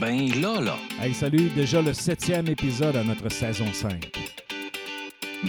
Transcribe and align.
Ben 0.00 0.28
là, 0.40 0.60
là. 0.60 0.76
Hey, 1.00 1.14
salut, 1.14 1.48
déjà 1.50 1.80
le 1.80 1.92
septième 1.92 2.48
épisode 2.48 2.96
à 2.96 3.04
notre 3.04 3.28
saison 3.28 3.72
5. 3.72 4.10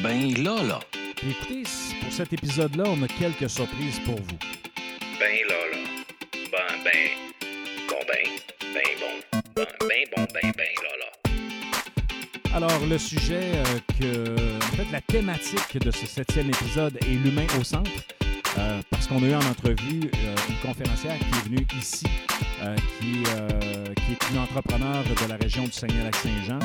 Ben 0.04 0.34
là, 0.44 0.62
là. 0.62 0.80
Puis 1.16 1.32
écoutez, 1.32 1.64
pour 2.02 2.12
cet 2.12 2.32
épisode-là, 2.34 2.84
on 2.88 3.02
a 3.04 3.08
quelques 3.08 3.50
surprises 3.50 4.00
pour 4.06 4.16
vous. 4.16 4.38
Ben 5.20 5.38
là, 5.50 5.56
là. 5.72 5.78
Ben, 6.52 6.84
ben. 6.84 7.10
Bon, 7.90 7.96
ben. 8.08 8.30
Ben 8.74 8.82
bon. 9.00 9.42
Ben, 9.56 9.66
ben 9.80 10.06
bon, 10.16 10.28
ben, 10.34 10.52
ben 10.56 10.68
là, 10.84 10.98
là. 11.00 12.56
Alors, 12.56 12.86
le 12.86 12.98
sujet 12.98 13.52
euh, 13.56 13.80
que. 14.00 14.36
En 14.58 14.76
fait, 14.76 14.92
la 14.92 15.02
thématique 15.02 15.78
de 15.80 15.92
ce 15.92 16.06
septième 16.06 16.50
épisode 16.50 16.98
est 16.98 17.16
l'humain 17.24 17.48
au 17.60 17.64
centre. 17.64 17.90
Euh, 18.58 18.82
parce 18.90 19.08
qu'on 19.08 19.22
a 19.24 19.28
eu 19.28 19.34
en 19.36 19.40
entrevue 19.40 20.10
euh, 20.16 20.36
une 20.50 20.56
conférencière 20.68 21.18
qui 21.20 21.26
est 21.26 21.44
venue 21.50 21.68
ici, 21.78 22.06
euh, 22.64 22.76
qui, 23.00 23.24
est 24.12 24.32
une 24.32 24.40
entrepreneur 24.40 25.04
de 25.04 25.30
la 25.30 25.36
région 25.36 25.64
du 25.66 25.72
Saguenay-Lac-Saint-Jean. 25.72 26.60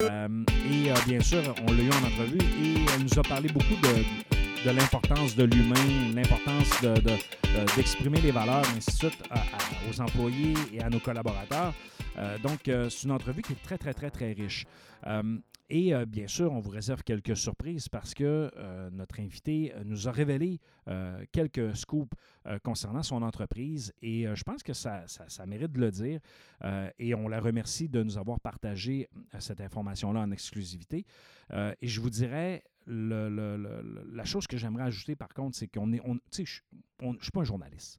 Et 0.00 0.92
bien 1.06 1.20
sûr, 1.20 1.42
on 1.68 1.72
l'a 1.72 1.82
eu 1.82 1.90
en 1.90 2.06
entrevue 2.06 2.38
et 2.40 2.74
elle 2.94 3.02
nous 3.02 3.18
a 3.18 3.22
parlé 3.22 3.48
beaucoup 3.48 3.76
de, 3.82 4.70
l'importance 4.70 5.36
de 5.36 5.44
l'humain, 5.44 6.12
l'importance 6.14 6.80
de, 6.82 6.94
de- 7.00 7.76
d'exprimer 7.76 8.20
les 8.20 8.32
valeurs, 8.32 8.64
ainsi 8.76 8.90
de 8.90 8.96
suite, 8.96 9.22
aux 9.90 10.00
employés 10.00 10.54
et 10.72 10.82
à 10.82 10.90
nos 10.90 10.98
collaborateurs. 10.98 11.72
Donc, 12.42 12.60
c'est 12.64 13.02
une 13.04 13.12
entrevue 13.12 13.42
qui 13.42 13.52
est 13.52 13.62
très, 13.62 13.78
très, 13.78 13.94
très, 13.94 14.10
très 14.10 14.32
riche. 14.32 14.64
Et 15.68 15.92
euh, 15.94 16.06
bien 16.06 16.28
sûr, 16.28 16.52
on 16.52 16.60
vous 16.60 16.70
réserve 16.70 17.02
quelques 17.02 17.36
surprises 17.36 17.88
parce 17.88 18.14
que 18.14 18.50
euh, 18.56 18.90
notre 18.90 19.18
invité 19.20 19.72
euh, 19.74 19.82
nous 19.84 20.06
a 20.08 20.12
révélé 20.12 20.60
quelques 21.32 21.74
scoops 21.76 22.16
concernant 22.62 23.02
son 23.02 23.22
entreprise 23.22 23.92
et 24.02 24.24
je 24.32 24.44
pense 24.44 24.62
que 24.62 24.72
ça, 24.72 25.04
mérite 25.48 25.72
de 25.72 25.80
le 25.80 25.90
dire. 25.90 26.20
Et 27.00 27.12
on 27.12 27.26
la 27.26 27.40
remercie 27.40 27.88
de 27.88 28.04
nous 28.04 28.18
avoir 28.18 28.38
partagé 28.38 29.08
cette 29.40 29.60
information-là 29.60 30.20
en 30.20 30.30
exclusivité. 30.30 31.04
Et 31.52 31.88
je 31.88 32.00
vous 32.00 32.10
dirais, 32.10 32.62
la 32.86 34.24
chose 34.24 34.46
que 34.46 34.56
j'aimerais 34.56 34.84
ajouter 34.84 35.16
par 35.16 35.34
contre, 35.34 35.56
c'est 35.56 35.66
qu'on 35.66 35.92
est. 35.92 36.00
on- 36.04 36.20
je 36.32 36.42
ne 37.02 37.16
suis 37.20 37.32
pas 37.32 37.40
un 37.40 37.44
journaliste. 37.44 37.98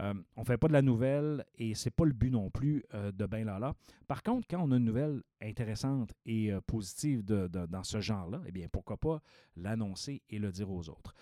Euh, 0.00 0.14
on 0.36 0.42
ne 0.42 0.46
fait 0.46 0.58
pas 0.58 0.68
de 0.68 0.72
la 0.72 0.82
nouvelle 0.82 1.44
et 1.56 1.74
c'est 1.74 1.90
pas 1.90 2.04
le 2.04 2.12
but 2.12 2.30
non 2.30 2.50
plus 2.50 2.84
euh, 2.94 3.10
de 3.12 3.26
Ben 3.26 3.44
Lala. 3.44 3.74
Par 4.06 4.22
contre, 4.22 4.46
quand 4.48 4.62
on 4.62 4.70
a 4.70 4.76
une 4.76 4.84
nouvelle 4.84 5.22
intéressante 5.42 6.12
et 6.24 6.52
euh, 6.52 6.60
positive 6.60 7.24
dans 7.24 7.84
ce 7.84 8.00
genre-là, 8.00 8.40
eh 8.46 8.52
bien, 8.52 8.68
pourquoi 8.70 8.96
pas 8.96 9.20
l'annoncer 9.56 10.22
et 10.30 10.38
le 10.38 10.52
dire 10.52 10.70
aux 10.70 10.88
autres. 10.88 11.14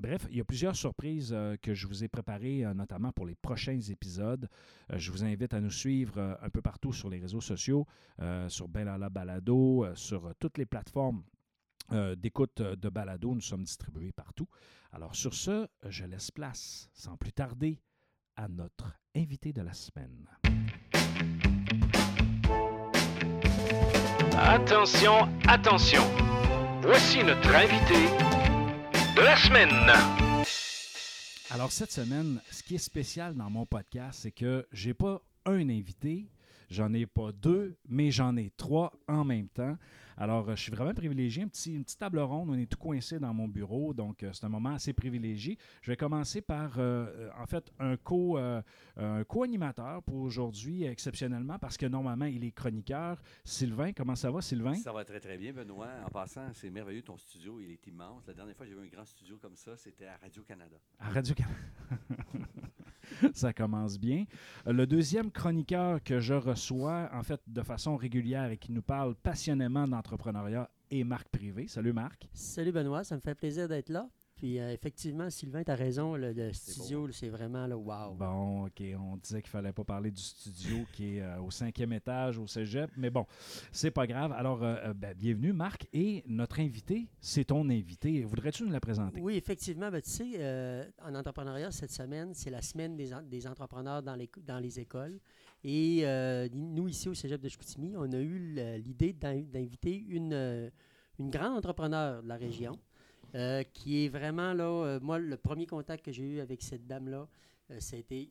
Bref, 0.00 0.26
il 0.30 0.36
y 0.36 0.40
a 0.40 0.44
plusieurs 0.44 0.76
surprises 0.76 1.36
que 1.60 1.74
je 1.74 1.86
vous 1.88 2.04
ai 2.04 2.08
préparées, 2.08 2.64
notamment 2.74 3.10
pour 3.10 3.26
les 3.26 3.34
prochains 3.34 3.80
épisodes. 3.80 4.48
Je 4.94 5.10
vous 5.10 5.24
invite 5.24 5.52
à 5.54 5.60
nous 5.60 5.70
suivre 5.70 6.38
un 6.40 6.50
peu 6.50 6.62
partout 6.62 6.92
sur 6.92 7.10
les 7.10 7.18
réseaux 7.18 7.40
sociaux, 7.40 7.86
sur 8.46 8.68
Ben 8.68 8.84
Lala 8.84 9.10
Balado, 9.10 9.86
sur 9.94 10.32
toutes 10.38 10.56
les 10.58 10.66
plateformes 10.66 11.24
euh, 11.92 12.14
d'écoute 12.14 12.60
euh, 12.60 12.76
de 12.76 12.88
balado. 12.88 13.34
Nous 13.34 13.40
sommes 13.40 13.64
distribués 13.64 14.12
partout. 14.12 14.48
Alors 14.92 15.14
sur 15.14 15.34
ce, 15.34 15.66
je 15.84 16.04
laisse 16.04 16.30
place, 16.30 16.88
sans 16.94 17.16
plus 17.16 17.32
tarder, 17.32 17.80
à 18.36 18.48
notre 18.48 18.92
invité 19.14 19.52
de 19.52 19.62
la 19.62 19.72
semaine. 19.74 20.26
Attention, 24.36 25.28
attention. 25.46 26.02
Voici 26.82 27.22
notre 27.22 27.54
invité 27.54 28.08
de 29.16 29.22
la 29.22 29.36
semaine. 29.36 30.44
Alors 31.50 31.70
cette 31.70 31.92
semaine, 31.92 32.40
ce 32.50 32.62
qui 32.62 32.74
est 32.74 32.78
spécial 32.78 33.34
dans 33.34 33.48
mon 33.48 33.64
podcast, 33.64 34.20
c'est 34.22 34.32
que 34.32 34.66
j'ai 34.72 34.94
pas 34.94 35.22
un 35.46 35.68
invité, 35.68 36.28
j'en 36.70 36.92
ai 36.92 37.06
pas 37.06 37.32
deux, 37.32 37.76
mais 37.88 38.10
j'en 38.10 38.36
ai 38.36 38.50
trois 38.56 38.92
en 39.08 39.24
même 39.24 39.48
temps. 39.48 39.76
Alors, 40.16 40.48
euh, 40.48 40.56
je 40.56 40.62
suis 40.62 40.70
vraiment 40.70 40.94
privilégié. 40.94 41.42
Un 41.42 41.48
petit, 41.48 41.74
une 41.74 41.84
petite 41.84 41.98
table 41.98 42.20
ronde, 42.20 42.50
on 42.50 42.54
est 42.54 42.66
tout 42.66 42.78
coincé 42.78 43.18
dans 43.18 43.34
mon 43.34 43.48
bureau, 43.48 43.94
donc 43.94 44.22
euh, 44.22 44.30
c'est 44.32 44.44
un 44.44 44.48
moment 44.48 44.74
assez 44.74 44.92
privilégié. 44.92 45.58
Je 45.82 45.90
vais 45.90 45.96
commencer 45.96 46.40
par, 46.40 46.74
euh, 46.78 47.30
en 47.38 47.46
fait, 47.46 47.72
un 47.78 47.96
co, 47.96 48.38
euh, 48.38 48.62
un 48.96 49.24
co-animateur 49.24 50.02
pour 50.02 50.16
aujourd'hui, 50.16 50.84
exceptionnellement, 50.84 51.58
parce 51.58 51.76
que 51.76 51.86
normalement, 51.86 52.26
il 52.26 52.44
est 52.44 52.52
chroniqueur. 52.52 53.20
Sylvain, 53.44 53.92
comment 53.92 54.14
ça 54.14 54.30
va, 54.30 54.40
Sylvain? 54.40 54.74
Ça 54.74 54.92
va 54.92 55.04
très 55.04 55.20
très 55.20 55.36
bien, 55.36 55.52
Benoît. 55.52 55.88
En 56.06 56.10
passant, 56.10 56.48
c'est 56.52 56.70
merveilleux 56.70 57.02
ton 57.02 57.18
studio, 57.18 57.60
il 57.60 57.72
est 57.72 57.86
immense. 57.86 58.26
La 58.26 58.34
dernière 58.34 58.56
fois 58.56 58.66
que 58.66 58.72
j'ai 58.72 58.78
vu 58.78 58.86
un 58.86 58.90
grand 58.90 59.04
studio 59.04 59.38
comme 59.40 59.56
ça, 59.56 59.76
c'était 59.76 60.06
à 60.06 60.16
Radio-Canada. 60.18 60.76
À 61.00 61.10
radio 61.10 61.34
Ça 63.34 63.52
commence 63.52 63.98
bien. 63.98 64.24
Euh, 64.66 64.72
Le 64.72 64.86
deuxième 64.86 65.30
chroniqueur 65.30 66.02
que 66.02 66.20
je 66.20 66.34
reçois, 66.34 67.10
en 67.12 67.22
fait, 67.22 67.40
de 67.46 67.62
façon 67.62 67.96
régulière 67.96 68.50
et 68.50 68.56
qui 68.56 68.72
nous 68.72 68.82
parle 68.82 69.14
passionnément 69.14 69.86
d'entrepreneuriat 69.86 70.70
est 70.90 71.04
Marc 71.04 71.28
Privé. 71.28 71.66
Salut 71.68 71.92
Marc. 71.92 72.28
Salut 72.32 72.72
Benoît, 72.72 73.04
ça 73.04 73.16
me 73.16 73.20
fait 73.20 73.34
plaisir 73.34 73.68
d'être 73.68 73.88
là. 73.88 74.08
Puis 74.36 74.58
euh, 74.58 74.72
effectivement, 74.72 75.30
Sylvain, 75.30 75.62
tu 75.62 75.70
as 75.70 75.76
raison, 75.76 76.16
le, 76.16 76.32
le 76.32 76.52
studio, 76.52 77.08
c'est 77.12 77.28
vraiment 77.28 77.66
le 77.68 77.76
wow. 77.76 78.14
Bon, 78.14 78.66
OK, 78.66 78.82
on 78.98 79.16
disait 79.16 79.40
qu'il 79.40 79.50
fallait 79.50 79.72
pas 79.72 79.84
parler 79.84 80.10
du 80.10 80.20
studio 80.20 80.78
qui 80.92 81.16
est 81.16 81.22
euh, 81.22 81.40
au 81.40 81.50
cinquième 81.52 81.92
étage 81.92 82.36
au 82.38 82.46
cégep, 82.48 82.90
mais 82.96 83.10
bon, 83.10 83.26
c'est 83.70 83.92
pas 83.92 84.06
grave. 84.08 84.32
Alors, 84.32 84.62
euh, 84.64 84.92
ben, 84.92 85.14
bienvenue 85.16 85.52
Marc. 85.52 85.86
Et 85.92 86.24
notre 86.26 86.58
invité, 86.60 87.06
c'est 87.20 87.44
ton 87.44 87.68
invité. 87.70 88.22
Voudrais-tu 88.24 88.64
nous 88.64 88.72
la 88.72 88.80
présenter? 88.80 89.20
Oui, 89.20 89.36
effectivement, 89.36 89.90
ben, 89.90 90.02
tu 90.02 90.10
sais, 90.10 90.32
euh, 90.36 90.84
en 91.02 91.14
entrepreneuriat, 91.14 91.70
cette 91.70 91.92
semaine, 91.92 92.34
c'est 92.34 92.50
la 92.50 92.60
semaine 92.60 92.96
des, 92.96 93.14
en- 93.14 93.22
des 93.22 93.46
entrepreneurs 93.46 94.02
dans 94.02 94.16
les, 94.16 94.28
dans 94.44 94.58
les 94.58 94.80
écoles. 94.80 95.20
Et 95.62 96.00
euh, 96.02 96.48
nous, 96.52 96.88
ici 96.88 97.08
au 97.08 97.14
Cégep 97.14 97.40
de 97.40 97.48
Chicoutimi, 97.48 97.94
on 97.96 98.10
a 98.12 98.18
eu 98.18 98.38
l'idée 98.84 99.12
d'in- 99.12 99.42
d'inviter 99.42 99.96
une, 100.08 100.70
une 101.20 101.30
grande 101.30 101.56
entrepreneur 101.56 102.22
de 102.22 102.28
la 102.28 102.36
région, 102.36 102.76
euh, 103.34 103.62
qui 103.72 104.04
est 104.04 104.08
vraiment 104.08 104.52
là, 104.52 104.64
euh, 104.64 105.00
moi, 105.00 105.18
le 105.18 105.36
premier 105.36 105.66
contact 105.66 106.04
que 106.04 106.12
j'ai 106.12 106.22
eu 106.22 106.40
avec 106.40 106.62
cette 106.62 106.86
dame-là, 106.86 107.26
euh, 107.70 107.78
a 107.92 107.96
été 107.96 108.30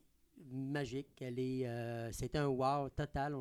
magique. 0.51 1.21
Elle 1.21 1.39
est, 1.39 1.67
euh, 1.67 2.11
c'était 2.11 2.39
un 2.39 2.47
wow 2.47 2.89
total. 2.89 3.35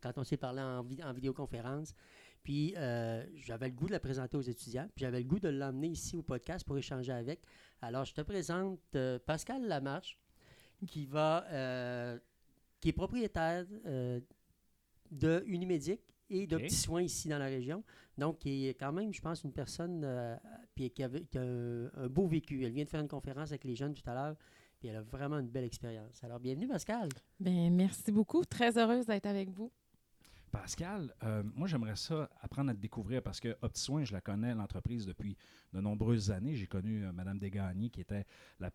Quand 0.00 0.12
on 0.16 0.24
s'est 0.24 0.36
parlé 0.36 0.60
en, 0.60 0.82
vi- 0.82 1.02
en 1.02 1.12
vidéoconférence, 1.12 1.94
puis 2.42 2.74
euh, 2.76 3.24
j'avais 3.36 3.68
le 3.68 3.74
goût 3.74 3.86
de 3.86 3.92
la 3.92 4.00
présenter 4.00 4.36
aux 4.36 4.40
étudiants, 4.42 4.88
puis 4.94 5.04
j'avais 5.04 5.18
le 5.18 5.26
goût 5.26 5.38
de 5.38 5.48
l'emmener 5.48 5.88
ici 5.88 6.16
au 6.16 6.22
podcast 6.22 6.66
pour 6.66 6.78
échanger 6.78 7.12
avec. 7.12 7.40
Alors, 7.82 8.04
je 8.04 8.14
te 8.14 8.22
présente 8.22 8.80
euh, 8.94 9.18
Pascal 9.18 9.66
Lamarche, 9.66 10.18
qui 10.86 11.04
va, 11.04 11.44
euh, 11.50 12.18
qui 12.80 12.88
est 12.88 12.92
propriétaire 12.92 13.66
euh, 13.84 14.20
de 15.10 15.42
Unimédic 15.46 16.00
et 16.30 16.46
de. 16.46 16.56
Petits 16.56 16.74
Soins 16.74 17.02
ici 17.02 17.28
dans 17.28 17.38
la 17.38 17.46
région. 17.46 17.84
Donc, 18.16 18.38
qui 18.38 18.68
est 18.68 18.74
quand 18.74 18.92
même, 18.92 19.12
je 19.12 19.20
pense, 19.20 19.44
une 19.44 19.52
personne 19.52 20.02
euh, 20.04 20.36
puis 20.74 20.90
qui, 20.90 21.02
avait, 21.02 21.24
qui 21.24 21.38
a 21.38 21.42
un, 21.42 21.90
un 21.94 22.08
beau 22.08 22.26
vécu. 22.26 22.64
Elle 22.64 22.72
vient 22.72 22.84
de 22.84 22.88
faire 22.88 23.00
une 23.00 23.08
conférence 23.08 23.50
avec 23.50 23.64
les 23.64 23.74
jeunes 23.74 23.94
tout 23.94 24.08
à 24.08 24.14
l'heure, 24.14 24.36
puis 24.78 24.88
elle 24.88 24.96
a 24.96 25.02
vraiment 25.02 25.38
une 25.38 25.48
belle 25.48 25.64
expérience. 25.64 26.22
Alors, 26.24 26.40
bienvenue, 26.40 26.68
Pascal. 26.68 27.08
Bien, 27.38 27.70
merci 27.70 28.12
beaucoup. 28.12 28.44
Très 28.44 28.78
heureuse 28.78 29.06
d'être 29.06 29.26
avec 29.26 29.50
vous. 29.50 29.70
Pascal, 30.50 31.14
euh, 31.22 31.42
moi 31.54 31.68
j'aimerais 31.68 31.96
ça 31.96 32.28
apprendre 32.40 32.70
à 32.70 32.74
te 32.74 32.80
découvrir 32.80 33.22
parce 33.22 33.40
que 33.40 33.56
Opti 33.62 33.80
Soin, 33.80 34.04
je 34.04 34.12
la 34.12 34.20
connais, 34.20 34.54
l'entreprise, 34.54 35.06
depuis 35.06 35.36
de 35.72 35.80
nombreuses 35.80 36.30
années. 36.30 36.54
J'ai 36.54 36.66
connu 36.66 37.04
euh, 37.04 37.12
Mme 37.12 37.38
Desgagnés 37.38 37.90
qui 37.90 38.00
était 38.00 38.26
la, 38.58 38.70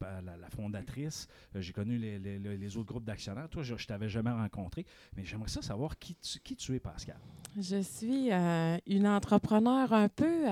fondatrice. 0.49 1.27
Euh, 1.55 1.61
J'ai 1.61 1.73
connu 1.73 1.97
les, 1.97 2.77
autres 2.77 2.87
groupes 2.87 3.03
d'actionnaires. 3.03 3.49
Toi, 3.49 3.63
je 3.63 3.73
ne 3.73 3.79
t'avais 3.79 4.09
jamais 4.09 4.31
rencontré, 4.31 4.85
mais 5.15 5.23
j'aimerais 5.23 5.49
ça 5.49 5.61
savoir 5.61 5.97
qui 5.97 6.15
tu, 6.15 6.39
qui 6.39 6.55
tu 6.55 6.75
es, 6.75 6.79
Pascal. 6.79 7.17
Je 7.57 7.81
suis 7.81 8.31
euh, 8.31 8.77
une 8.87 9.07
entrepreneure 9.07 9.91
un 9.93 10.09
peu 10.09 10.45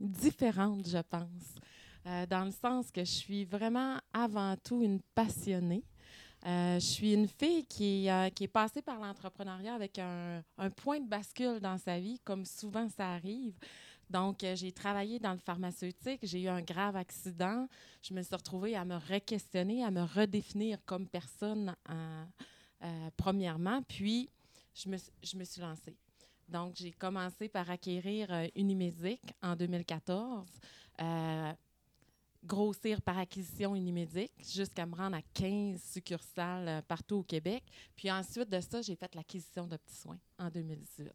différente, 0.00 0.88
je 0.88 0.98
pense, 0.98 2.28
dans 2.28 2.44
le 2.44 2.50
sens 2.50 2.90
que 2.90 3.00
je 3.00 3.10
suis 3.10 3.44
vraiment 3.44 3.98
avant 4.12 4.56
tout 4.56 4.82
une 4.82 5.00
passionnée. 5.14 5.84
Euh, 6.46 6.74
je 6.74 6.84
suis 6.84 7.14
une 7.14 7.28
fille 7.28 7.64
qui, 7.64 8.08
euh, 8.10 8.28
qui 8.28 8.44
est 8.44 8.48
passée 8.48 8.82
par 8.82 8.98
l'entrepreneuriat 8.98 9.74
avec 9.74 9.98
un, 9.98 10.42
point 10.76 11.00
de 11.00 11.08
bascule 11.08 11.58
dans 11.60 11.78
sa 11.78 11.98
vie, 11.98 12.20
comme 12.24 12.44
souvent 12.44 12.88
ça 12.88 13.12
arrive. 13.12 13.54
Donc, 14.10 14.44
euh, 14.44 14.54
j'ai 14.54 14.70
travaillé 14.70 15.18
dans 15.18 15.32
le 15.32 15.38
pharmaceutique, 15.38 16.20
j'ai 16.22 16.42
eu 16.42 16.48
un 16.48 16.60
grave 16.60 16.96
accident. 16.96 17.66
Je 18.02 18.12
me 18.12 18.22
suis 18.22 18.34
retrouvée 18.34 18.76
à 18.76 18.84
me 18.84 18.96
re-questionner, 18.96 19.82
à 19.82 19.90
me 19.90 20.02
redéfinir 20.02 20.78
comme 20.84 21.08
personne, 21.08 21.74
premièrement. 23.16 23.80
Puis, 23.88 24.28
je 24.74 24.88
me, 24.88 25.44
suis- 25.44 25.60
lancée. 25.60 25.96
Donc, 26.48 26.74
j'ai 26.76 26.92
commencé 26.92 27.48
par 27.48 27.70
acquérir 27.70 28.28
euh, 28.30 28.46
Unimédic 28.54 29.20
en 29.42 29.56
2014. 29.56 30.46
euh, 31.00 31.33
grossir 32.54 33.02
par 33.02 33.18
acquisition 33.18 33.74
Unimédic 33.74 34.30
jusqu'à 34.38 34.86
me 34.86 34.94
rendre 34.94 35.16
à 35.16 35.22
15 35.34 35.82
succursales 35.82 36.68
euh, 36.68 36.82
partout 36.82 37.16
au 37.16 37.22
Québec. 37.24 37.64
Puis 37.96 38.10
ensuite 38.10 38.48
de 38.48 38.60
ça, 38.60 38.80
j'ai 38.80 38.94
fait 38.94 39.12
l'acquisition 39.16 39.66
de 39.66 39.76
petits 39.76 39.96
soins 39.96 40.18
en 40.38 40.48
2018. 40.50 41.12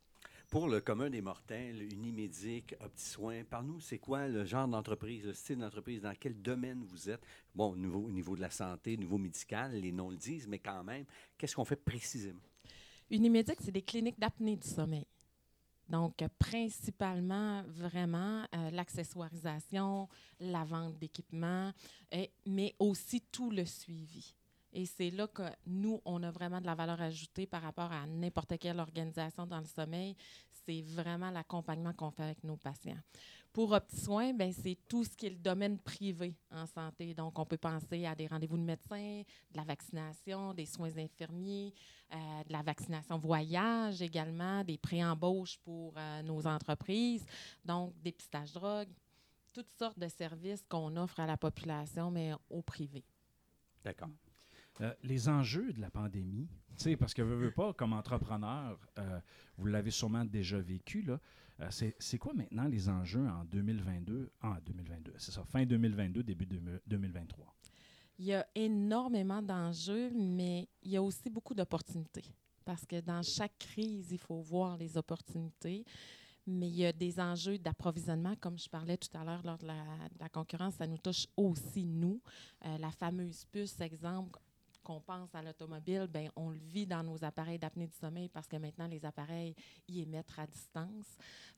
Pour 0.49 0.67
le 0.67 0.81
commun 0.81 1.09
des 1.09 1.21
mortels, 1.21 1.81
Unimédic, 1.93 2.75
Opti-Soins, 2.81 3.43
parle-nous, 3.49 3.79
c'est 3.79 3.99
quoi 3.99 4.27
le 4.27 4.43
genre 4.43 4.67
d'entreprise, 4.67 5.23
le 5.23 5.33
style 5.33 5.59
d'entreprise, 5.59 6.01
dans 6.01 6.13
quel 6.19 6.41
domaine 6.41 6.83
vous 6.83 7.09
êtes? 7.09 7.21
Bon, 7.55 7.71
au 7.71 7.77
niveau, 7.77 7.99
au 7.99 8.11
niveau 8.11 8.35
de 8.35 8.41
la 8.41 8.49
santé, 8.49 8.95
au 8.95 8.99
niveau 8.99 9.17
médical, 9.17 9.79
les 9.79 9.91
noms 9.91 10.09
le 10.09 10.17
disent, 10.17 10.47
mais 10.47 10.59
quand 10.59 10.83
même, 10.83 11.05
qu'est-ce 11.37 11.55
qu'on 11.55 11.65
fait 11.65 11.77
précisément? 11.77 12.41
Unimédic, 13.09 13.57
c'est 13.61 13.71
des 13.71 13.81
cliniques 13.81 14.19
d'apnée 14.19 14.57
du 14.57 14.67
sommeil. 14.67 15.05
Donc, 15.89 16.21
euh, 16.21 16.27
principalement, 16.37 17.63
vraiment, 17.67 18.43
euh, 18.55 18.69
l'accessoirisation, 18.71 20.07
la 20.39 20.63
vente 20.63 20.97
d'équipements, 20.99 21.71
et- 22.11 22.31
mais 22.45 22.75
aussi 22.79 23.21
tout 23.31 23.49
le 23.49 23.65
suivi. 23.65 24.35
Et 24.71 24.85
c'est 24.85 25.09
là 25.09 25.27
que 25.27 25.41
nous, 25.65 25.99
on 26.05 26.21
a 26.21 26.29
vraiment 26.29 26.61
de 26.61 26.65
la 26.67 26.75
valeur 26.75 27.01
ajoutée 27.01 27.47
par 27.47 27.63
rapport 27.63 27.91
à 27.91 28.05
n'importe 28.05 28.57
quelle 28.59 28.79
organisation 28.79 29.47
dans 29.47 29.59
le 29.59 29.65
sommeil. 29.65 30.15
C'est 30.51 30.81
vraiment 30.81 31.31
l'accompagnement 31.31 31.93
qu'on 31.93 32.11
fait 32.11 32.23
avec 32.23 32.43
nos 32.43 32.55
patients. 32.55 32.99
Pour 33.51 33.71
OptiSoin, 33.71 34.33
ben, 34.33 34.53
c'est 34.53 34.77
tout 34.87 35.03
ce 35.03 35.09
qui 35.15 35.25
est 35.25 35.31
le 35.31 35.37
domaine 35.37 35.79
privé 35.79 36.35
en 36.51 36.65
santé. 36.67 37.13
Donc, 37.13 37.37
on 37.39 37.45
peut 37.45 37.57
penser 37.57 38.05
à 38.05 38.15
des 38.15 38.27
rendez-vous 38.27 38.57
de 38.57 38.63
médecins, 38.63 39.23
de 39.51 39.57
la 39.57 39.63
vaccination, 39.63 40.53
des 40.53 40.67
soins 40.67 40.95
infirmiers, 40.97 41.73
euh, 42.13 42.43
de 42.47 42.53
la 42.53 42.61
vaccination 42.61 43.17
voyage 43.17 44.01
également, 44.01 44.63
des 44.63 44.77
pré-embauches 44.77 45.57
pour 45.63 45.93
euh, 45.97 46.21
nos 46.21 46.45
entreprises, 46.45 47.25
donc 47.65 47.93
dépistage 48.03 48.53
drogue, 48.53 48.89
toutes 49.51 49.71
sortes 49.71 49.97
de 49.99 50.07
services 50.07 50.63
qu'on 50.69 50.95
offre 50.97 51.19
à 51.19 51.25
la 51.25 51.37
population, 51.37 52.11
mais 52.11 52.33
au 52.49 52.61
privé. 52.61 53.03
D'accord. 53.83 54.09
Euh, 54.81 54.93
les 55.03 55.27
enjeux 55.27 55.73
de 55.73 55.81
la 55.81 55.89
pandémie, 55.89 56.47
tu 56.77 56.83
sais, 56.83 56.95
parce 56.95 57.13
que 57.13 57.21
veux, 57.21 57.35
veux 57.35 57.51
pas, 57.51 57.73
comme 57.73 57.93
entrepreneur, 57.93 58.79
euh, 58.97 59.19
vous 59.57 59.65
l'avez 59.65 59.91
sûrement 59.91 60.23
déjà 60.23 60.59
vécu, 60.59 61.01
là. 61.01 61.19
Euh, 61.61 61.67
c'est, 61.99 62.17
quoi 62.17 62.33
maintenant 62.33 62.65
les 62.67 62.87
enjeux 62.89 63.27
en 63.27 63.43
2022, 63.45 64.31
en 64.41 64.55
2022, 64.65 65.13
c'est 65.17 65.31
ça, 65.31 65.43
fin 65.43 65.65
2022, 65.65 66.23
début 66.23 66.45
de- 66.45 66.81
2023? 66.87 67.53
Il 68.17 68.25
y 68.25 68.33
a 68.33 68.45
énormément 68.55 69.41
d'enjeux, 69.41 70.11
mais 70.13 70.67
il 70.83 70.91
y 70.91 70.97
a 70.97 71.01
aussi 71.03 71.29
beaucoup 71.29 71.53
d'opportunités. 71.53 72.25
Parce 72.65 72.85
que 72.85 72.99
dans 72.99 73.23
chaque 73.23 73.57
crise, 73.57 74.11
il 74.11 74.19
faut 74.19 74.41
voir 74.41 74.77
les 74.77 74.97
opportunités. 74.97 75.85
Mais 76.45 76.67
il 76.67 76.75
y 76.77 76.85
a 76.85 76.91
des 76.91 77.19
enjeux 77.19 77.57
d'approvisionnement, 77.57 78.35
comme 78.35 78.57
je 78.57 78.67
parlais 78.67 78.97
tout 78.97 79.15
à 79.17 79.23
l'heure 79.23 79.41
lors 79.43 79.57
de 79.57 79.67
la, 79.67 79.83
de 80.09 80.19
la 80.19 80.29
concurrence, 80.29 80.75
ça 80.75 80.87
nous 80.87 80.97
touche 80.97 81.27
aussi, 81.37 81.85
nous. 81.85 82.21
Euh, 82.65 82.77
la 82.77 82.91
fameuse 82.91 83.45
puce, 83.45 83.79
exemple, 83.81 84.39
qu'on 84.89 84.99
pense 84.99 85.35
à 85.35 85.43
l'automobile, 85.43 86.07
ben 86.11 86.31
on 86.35 86.49
le 86.49 86.57
vit 86.57 86.87
dans 86.87 87.03
nos 87.03 87.23
appareils 87.23 87.59
d'apnée 87.59 87.85
du 87.85 87.95
sommeil 87.95 88.27
parce 88.27 88.47
que 88.47 88.57
maintenant, 88.57 88.87
les 88.87 89.05
appareils 89.05 89.53
y 89.87 90.01
émettent 90.01 90.33
à 90.35 90.47
distance. 90.47 91.05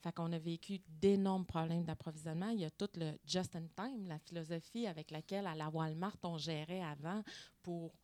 Fait 0.02 0.12
qu'on 0.12 0.30
a 0.32 0.38
vécu 0.38 0.80
d'énormes 0.86 1.46
problèmes 1.46 1.82
d'approvisionnement. 1.82 2.50
Il 2.50 2.60
y 2.60 2.66
a 2.66 2.70
tout 2.70 2.90
le 2.94 3.12
just 3.24 3.56
in 3.56 3.64
time, 3.74 4.06
la 4.06 4.18
philosophie 4.18 4.86
avec 4.86 5.10
laquelle 5.10 5.46
à 5.46 5.54
la 5.54 5.70
Walmart 5.70 6.18
on 6.24 6.36
gérait 6.36 6.82
avant 6.82 7.22
pour 7.62 7.94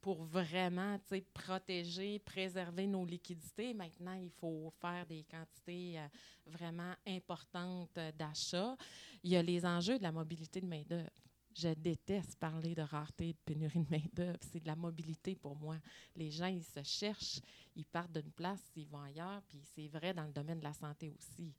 pour 0.00 0.24
vraiment 0.24 0.98
protéger, 1.34 2.18
préserver 2.20 2.86
nos 2.86 3.04
liquidités. 3.04 3.74
Maintenant, 3.74 4.14
il 4.14 4.30
faut 4.30 4.72
faire 4.80 5.04
des 5.04 5.24
quantités 5.24 5.98
euh, 5.98 6.08
vraiment 6.46 6.94
importantes 7.06 7.98
euh, 7.98 8.10
d'achat. 8.12 8.78
Il 9.22 9.30
y 9.30 9.36
a 9.36 9.42
les 9.42 9.66
enjeux 9.66 9.98
de 9.98 10.02
la 10.02 10.10
mobilité 10.10 10.62
de 10.62 10.66
main-d'œuvre. 10.66 11.29
Je 11.54 11.68
déteste 11.74 12.36
parler 12.36 12.74
de 12.74 12.82
rareté 12.82 13.30
et 13.30 13.32
de 13.32 13.38
pénurie 13.44 13.80
de 13.80 13.90
main-d'œuvre. 13.90 14.38
C'est 14.52 14.60
de 14.60 14.66
la 14.66 14.76
mobilité 14.76 15.34
pour 15.34 15.56
moi. 15.56 15.76
Les 16.16 16.30
gens, 16.30 16.46
ils 16.46 16.62
se 16.64 16.82
cherchent, 16.82 17.40
ils 17.74 17.84
partent 17.84 18.12
d'une 18.12 18.30
place, 18.30 18.60
ils 18.76 18.86
vont 18.86 19.02
ailleurs, 19.02 19.42
puis 19.48 19.60
c'est 19.74 19.88
vrai 19.88 20.14
dans 20.14 20.24
le 20.24 20.32
domaine 20.32 20.58
de 20.60 20.64
la 20.64 20.72
santé 20.72 21.10
aussi. 21.10 21.52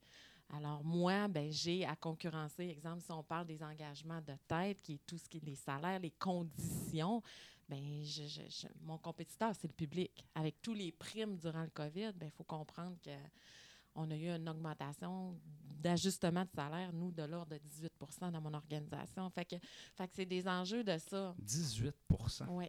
Alors, 0.54 0.84
moi, 0.84 1.28
ben, 1.28 1.52
j'ai 1.52 1.86
à 1.86 1.96
concurrencer, 1.96 2.64
exemple, 2.64 3.02
si 3.02 3.12
on 3.12 3.24
parle 3.24 3.48
des 3.48 3.64
engagements 3.64 4.22
de 4.22 4.34
tête, 4.48 4.82
qui 4.82 4.94
est 4.96 5.06
tout 5.06 5.18
ce 5.18 5.28
qui 5.30 5.38
est 5.38 5.46
les 5.46 5.56
salaires, 5.56 6.00
les 6.00 6.12
conditions, 6.12 7.22
ben, 7.70 8.04
je- 8.04 8.28
je- 8.28 8.50
je- 8.50 8.68
mon 8.82 8.98
compétiteur, 8.98 9.54
c'est 9.56 9.68
le 9.68 9.74
public. 9.74 10.26
Avec 10.36 10.62
tous 10.62 10.74
les 10.74 10.92
primes 10.92 11.38
durant 11.38 11.64
le 11.64 11.70
COVID, 11.70 12.12
il 12.22 12.32
faut 12.32 12.44
comprendre 12.44 12.98
que 13.02 13.12
on 13.96 14.10
a 14.12 14.16
eu 14.16 14.30
une 14.30 14.48
augmentation 14.50 15.38
d'ajustement 15.82 16.44
de 16.46 16.50
salaire, 16.52 16.94
nous, 16.94 17.12
de 17.12 17.24
l'ordre 17.24 17.56
de 17.56 17.60
18% 17.60 18.32
dans 18.32 18.42
mon 18.42 18.54
organisation. 18.54 19.30
Fait 19.32 19.46
que, 19.46 19.56
fait 19.96 20.08
que 20.08 20.14
c'est 20.16 20.26
des 20.26 20.48
enjeux 20.48 20.84
de 20.84 20.98
ça. 20.98 21.36
18 21.40 21.96
Oui, 22.50 22.66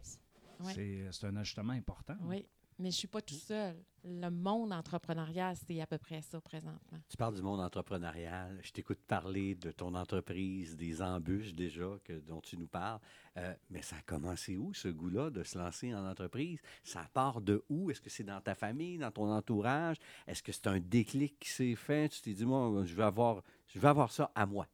Ouais. 0.59 0.73
C'est, 0.73 1.07
c'est 1.11 1.27
un 1.27 1.35
ajustement 1.35 1.73
important. 1.73 2.15
oui. 2.21 2.47
Mais 2.83 2.91
je 2.91 2.95
ne 2.95 2.99
suis 2.99 3.07
pas 3.07 3.21
tout 3.21 3.33
seul. 3.35 3.81
Le 4.03 4.29
monde 4.29 4.73
entrepreneurial, 4.73 5.55
c'est 5.55 5.79
à 5.79 5.87
peu 5.87 5.97
près 5.97 6.21
ça 6.21 6.41
présentement. 6.41 6.99
Tu 7.07 7.15
parles 7.15 7.33
du 7.33 7.41
monde 7.41 7.61
entrepreneurial. 7.61 8.59
Je 8.61 8.73
t'écoute 8.73 8.99
parler 9.07 9.55
de 9.55 9.71
ton 9.71 9.95
entreprise, 9.95 10.75
des 10.75 11.01
embûches 11.01 11.53
déjà 11.53 11.87
que, 12.03 12.19
dont 12.19 12.41
tu 12.41 12.57
nous 12.57 12.67
parles. 12.67 12.99
Euh, 13.37 13.53
mais 13.69 13.81
ça 13.81 13.95
a 13.95 14.01
commencé 14.01 14.57
où, 14.57 14.73
ce 14.73 14.89
goût-là, 14.89 15.29
de 15.29 15.43
se 15.43 15.57
lancer 15.57 15.95
en 15.95 16.05
entreprise? 16.05 16.59
Ça 16.83 17.07
part 17.13 17.39
de 17.39 17.63
où? 17.69 17.89
Est-ce 17.89 18.01
que 18.01 18.09
c'est 18.09 18.25
dans 18.25 18.41
ta 18.41 18.53
famille, 18.53 18.97
dans 18.97 19.11
ton 19.11 19.31
entourage? 19.31 19.95
Est-ce 20.27 20.43
que 20.43 20.51
c'est 20.51 20.67
un 20.67 20.81
déclic 20.81 21.39
qui 21.39 21.51
s'est 21.51 21.75
fait? 21.75 22.09
Tu 22.09 22.19
t'es 22.19 22.33
dit, 22.33 22.45
moi, 22.45 22.83
je 22.83 22.93
veux 22.93 23.05
avoir, 23.05 23.43
je 23.67 23.79
veux 23.79 23.87
avoir 23.87 24.11
ça 24.11 24.29
à 24.35 24.45
moi. 24.45 24.67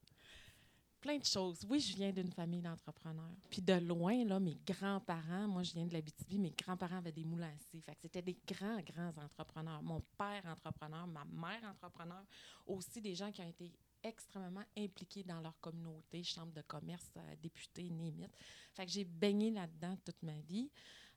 Plein 1.02 1.18
de 1.18 1.24
choses. 1.26 1.66
Oui, 1.70 1.80
je 1.80 1.96
viens 1.96 2.12
d'une 2.12 2.32
famille 2.32 2.62
d'entrepreneurs. 2.62 3.32
Puis 3.50 3.62
de 3.62 3.74
loin, 3.74 4.26
là, 4.26 4.40
mes 4.40 4.58
grands-parents, 4.68 5.48
moi, 5.48 5.64
je 5.64 5.74
viens 5.74 5.86
de 5.86 5.94
l'Abitibi, 5.94 6.38
mes 6.38 6.52
grands-parents 6.52 6.98
avaient 6.98 7.12
des 7.14 7.24
moulins 7.24 7.48
à 7.48 7.94
c'était 8.02 8.22
des 8.22 8.38
grands, 8.46 8.82
grands 8.82 9.14
entrepreneurs. 9.18 9.82
Mon 9.82 10.02
père 10.18 10.46
entrepreneur, 10.46 11.08
ma 11.08 11.24
mère 11.26 11.64
entrepreneur, 11.70 12.24
aussi 12.66 13.02
des 13.02 13.16
gens 13.16 13.32
qui 13.32 13.42
ont 13.42 13.48
été 13.50 13.72
extrêmement 14.04 14.64
impliqués 14.78 15.24
dans 15.24 15.40
leur 15.40 15.58
communauté, 15.60 16.24
chambre 16.24 16.54
de 16.54 16.62
commerce, 16.62 17.12
euh, 17.18 17.36
députés, 17.42 17.90
némite. 17.90 18.36
Fait 18.74 18.86
que 18.86 18.92
j'ai 18.92 19.06
baigné 19.06 19.52
là-dedans 19.52 19.98
toute 20.04 20.22
ma 20.22 20.40
vie. 20.42 20.70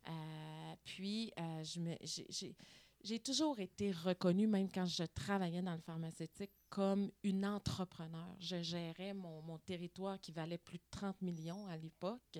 Euh, 0.08 0.74
puis, 0.84 1.32
euh, 1.38 1.64
je 1.64 1.80
me, 1.80 1.96
j'ai- 2.02 2.54
j'ai 3.02 3.18
toujours 3.18 3.58
été 3.58 3.90
reconnue, 3.90 4.46
même 4.46 4.70
quand 4.70 4.86
je 4.86 5.04
travaillais 5.04 5.62
dans 5.62 5.74
le 5.74 5.80
pharmaceutique, 5.80 6.52
comme 6.68 7.10
une 7.22 7.44
entrepreneur. 7.44 8.36
Je 8.38 8.62
gérais 8.62 9.12
mon, 9.12 9.58
territoire 9.58 10.20
qui 10.20 10.32
valait 10.32 10.58
plus 10.58 10.78
de 10.78 10.84
30 10.90 11.20
millions 11.22 11.66
à 11.66 11.76
l'époque 11.76 12.38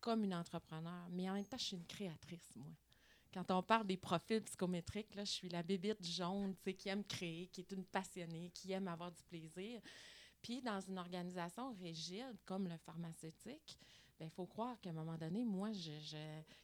comme 0.00 0.24
une 0.24 0.34
entrepreneur. 0.34 1.08
Mais 1.10 1.30
en 1.30 1.34
même 1.34 1.46
temps, 1.46 1.58
je 1.58 1.64
suis 1.64 1.76
une 1.76 1.86
créatrice, 1.86 2.56
moi. 2.56 2.68
Quand 3.32 3.48
on 3.52 3.62
parle 3.62 3.86
des 3.86 3.96
profils 3.96 4.42
psychométriques, 4.42 5.14
là, 5.14 5.24
je 5.24 5.30
suis 5.30 5.48
la 5.48 5.62
bébite 5.62 6.04
jaune 6.04 6.56
qui 6.76 6.88
aime 6.88 7.04
créer, 7.04 7.46
qui 7.46 7.60
est 7.60 7.70
une 7.70 7.84
passionnée, 7.84 8.50
qui 8.52 8.72
aime 8.72 8.88
avoir 8.88 9.12
du 9.12 9.22
plaisir. 9.22 9.80
Puis, 10.42 10.60
dans 10.60 10.80
une 10.80 10.98
organisation 10.98 11.72
rigide 11.74 12.36
comme 12.44 12.66
le 12.66 12.76
pharmaceutique, 12.78 13.78
il 14.24 14.30
faut 14.30 14.46
croire 14.46 14.78
qu'à 14.80 14.90
un 14.90 14.94
moment 14.94 15.16
donné, 15.16 15.44
moi, 15.44 15.70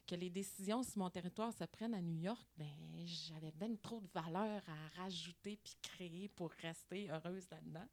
que 0.06 0.14
les 0.14 0.30
décisions 0.30 0.82
sur 0.82 0.98
mon 0.98 1.10
territoire 1.10 1.52
se 1.52 1.64
prennent 1.64 1.94
à 1.94 2.02
New 2.02 2.18
York, 2.18 2.46
ben, 2.56 2.66
j'avais 3.04 3.52
bien 3.52 3.74
trop 3.76 4.00
de 4.00 4.08
valeur 4.08 4.62
à 4.68 5.02
rajouter 5.02 5.58
puis 5.62 5.74
créer 5.82 6.28
pour 6.28 6.50
rester 6.62 7.10
heureuse 7.10 7.48
là-dedans. 7.50 7.88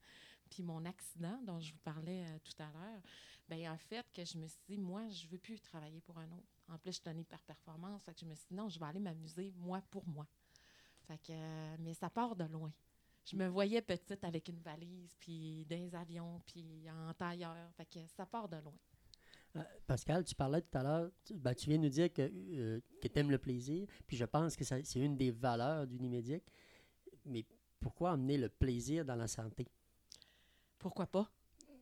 Puis 0.49 0.63
mon 0.63 0.85
accident 0.85 1.39
dont 1.43 1.59
je 1.59 1.71
vous 1.71 1.79
parlais 1.79 2.25
euh, 2.25 2.39
tout 2.43 2.61
à 2.61 2.71
l'heure, 2.71 3.01
ben, 3.49 3.71
en 3.71 3.77
fait, 3.77 4.05
que 4.13 4.23
je 4.23 4.37
me 4.37 4.47
suis 4.47 4.61
dit, 4.67 4.77
moi, 4.77 5.07
je 5.09 5.27
veux 5.27 5.37
plus 5.37 5.59
travailler 5.61 6.01
pour 6.01 6.17
un 6.17 6.31
autre. 6.31 6.47
En 6.69 6.77
plus, 6.77 6.97
je 6.97 7.01
donnée 7.01 7.23
par 7.23 7.41
performance. 7.41 8.03
Fait 8.03 8.13
que 8.13 8.19
je 8.21 8.25
me 8.25 8.35
suis 8.35 8.47
dit, 8.49 8.55
non, 8.55 8.69
je 8.69 8.79
vais 8.79 8.85
aller 8.85 8.99
m'amuser, 8.99 9.53
moi, 9.57 9.81
pour 9.89 10.07
moi. 10.07 10.27
Fait 11.07 11.17
que, 11.17 11.31
euh, 11.31 11.75
mais 11.79 11.93
ça 11.93 12.09
part 12.09 12.35
de 12.35 12.45
loin. 12.45 12.71
Je 13.25 13.35
me 13.37 13.47
voyais 13.47 13.81
petite 13.81 14.23
avec 14.23 14.49
une 14.49 14.59
valise, 14.59 15.15
puis 15.19 15.65
des 15.65 15.95
avions, 15.95 16.41
puis 16.45 16.89
en 16.89 17.13
tailleur. 17.13 17.71
Fait 17.75 17.85
que 17.85 17.99
ça 18.07 18.25
part 18.25 18.49
de 18.49 18.57
loin. 18.57 18.77
Euh, 19.55 19.63
Pascal, 19.85 20.23
tu 20.23 20.33
parlais 20.33 20.61
tout 20.61 20.77
à 20.77 20.83
l'heure, 20.83 21.11
tu, 21.23 21.35
ben, 21.35 21.53
tu 21.53 21.69
viens 21.69 21.77
nous 21.77 21.89
dire 21.89 22.11
que, 22.11 22.81
tu 23.01 23.11
aimes 23.19 23.31
le 23.31 23.37
plaisir, 23.37 23.87
puis 24.07 24.17
je 24.17 24.25
pense 24.25 24.55
que 24.55 24.63
c'est 24.63 24.83
une 24.95 25.15
des 25.15 25.31
valeurs 25.31 25.85
d'Unimédic. 25.85 26.43
Mais 27.25 27.45
pourquoi 27.79 28.11
amener 28.11 28.37
le 28.37 28.49
plaisir 28.49 29.05
dans 29.05 29.15
la 29.15 29.27
santé? 29.27 29.67
Pourquoi 30.79 31.05
pas? 31.05 31.31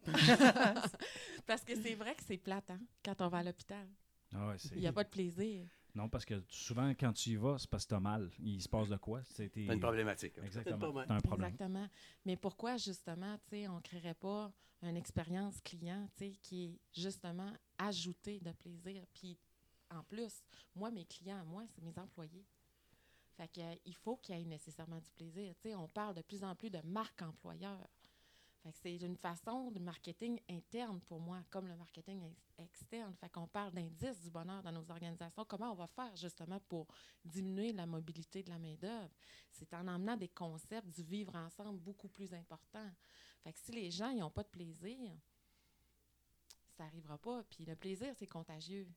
Parce 1.46 1.64
que 1.64 1.76
c'est 1.76 1.96
vrai 1.96 2.16
que 2.16 2.24
c'est 2.24 2.38
plate, 2.38 2.70
hein, 2.72 2.80
quand 3.06 3.22
on 3.22 3.30
va 3.30 3.40
à 3.40 3.44
l'hôpital. 3.44 3.88
Ah 4.34 4.48
ouais, 4.48 4.58
Il 4.74 4.80
n'y 4.80 4.88
a 4.88 4.94
pas 4.94 5.04
de 5.04 5.10
plaisir. 5.10 5.68
Non, 5.94 6.10
parce 6.10 6.26
que 6.26 6.42
souvent, 6.48 6.90
quand 6.92 7.14
tu 7.14 7.32
y 7.32 7.36
vas, 7.36 7.58
c'est 7.58 7.70
parce 7.70 7.84
que 7.84 7.90
tu 7.90 7.96
as 7.96 8.00
mal. 8.00 8.30
Il 8.40 8.62
se 8.62 8.70
passe 8.70 8.88
de 8.90 8.98
quoi? 8.98 9.22
C'était... 9.24 9.66
C'est 9.68 9.74
une 9.74 9.80
problématique. 9.80 10.38
Exactement. 10.44 11.04
T'as 11.06 11.16
un 11.16 11.20
problème. 11.20 11.50
Exactement. 11.50 11.88
Mais 12.26 12.38
pourquoi, 12.38 12.78
justement, 12.78 13.38
tu 13.50 13.50
sais, 13.50 13.68
on 13.68 13.76
ne 13.76 13.82
créerait 13.82 14.14
pas 14.14 14.52
une 14.82 14.96
expérience 14.98 15.60
client, 15.62 16.08
tu 16.16 16.26
sais, 16.26 16.32
qui 16.42 16.66
est 16.66 16.80
justement 16.94 17.52
ajoutée 17.78 18.40
de 18.40 18.52
plaisir? 18.52 19.04
Puis, 19.14 19.38
en 19.90 20.04
plus, 20.04 20.42
moi, 20.76 20.92
mes 20.92 21.06
clients 21.06 21.42
à 21.42 21.44
moi, 21.44 21.64
c'est 21.76 21.84
mes 21.84 21.98
employés. 22.00 22.46
Fait 23.38 23.48
que, 23.48 23.62
euh, 23.62 23.76
il 23.86 23.96
faut 23.96 24.18
qu'il 24.18 24.38
y 24.38 24.42
ait 24.42 24.46
nécessairement 24.46 25.00
du 25.00 25.10
plaisir. 25.12 25.54
Tu 25.62 25.70
sais, 25.70 25.76
on 25.76 25.88
parle 25.88 26.16
de 26.16 26.22
plus 26.22 26.44
en 26.44 26.56
plus 26.56 26.70
de 26.70 26.80
marque 26.86 27.22
employeur. 27.22 27.88
C'est 28.70 28.96
une 28.98 29.18
façon 29.18 29.72
de 29.72 29.80
marketing 29.80 30.40
interne 30.50 31.02
pour 31.02 31.20
moi, 31.20 31.44
comme 31.50 31.68
le 31.68 31.76
marketing 31.76 32.24
ex- 32.24 32.54
externe. 32.60 33.16
Fait 33.16 33.30
qu'on 33.30 33.48
parle 33.48 33.74
d'indices 33.74 34.22
du 34.22 34.30
bonheur 34.30 34.62
dans 34.62 34.72
nos 34.72 34.90
organisations. 34.92 35.44
Comment 35.46 35.72
on 35.72 35.76
va 35.76 35.88
faire 35.88 36.16
justement 36.16 36.60
pour 36.70 36.88
diminuer 37.26 37.74
la 37.74 37.88
mobilité 37.88 38.44
de 38.44 38.50
la 38.52 38.60
main-d'œuvre? 38.60 39.10
C'est 39.52 39.74
en 39.74 39.88
emmenant 39.88 40.16
des 40.16 40.30
concepts 40.30 40.88
du 40.90 41.02
vivre 41.02 41.36
ensemble 41.36 41.80
beaucoup 41.80 42.08
plus 42.08 42.34
importants. 42.34 42.92
Fait 43.44 43.52
que 43.52 43.60
si 43.60 43.72
les 43.72 43.90
gens 43.90 44.14
n'ont 44.14 44.30
pas 44.30 44.44
de 44.44 44.50
plaisir, 44.50 45.12
ça 46.78 46.84
n'arrivera 46.84 47.18
pas. 47.18 47.44
Puis 47.50 47.66
le 47.66 47.76
plaisir, 47.76 48.14
c'est 48.16 48.28
contagieux. 48.28 48.88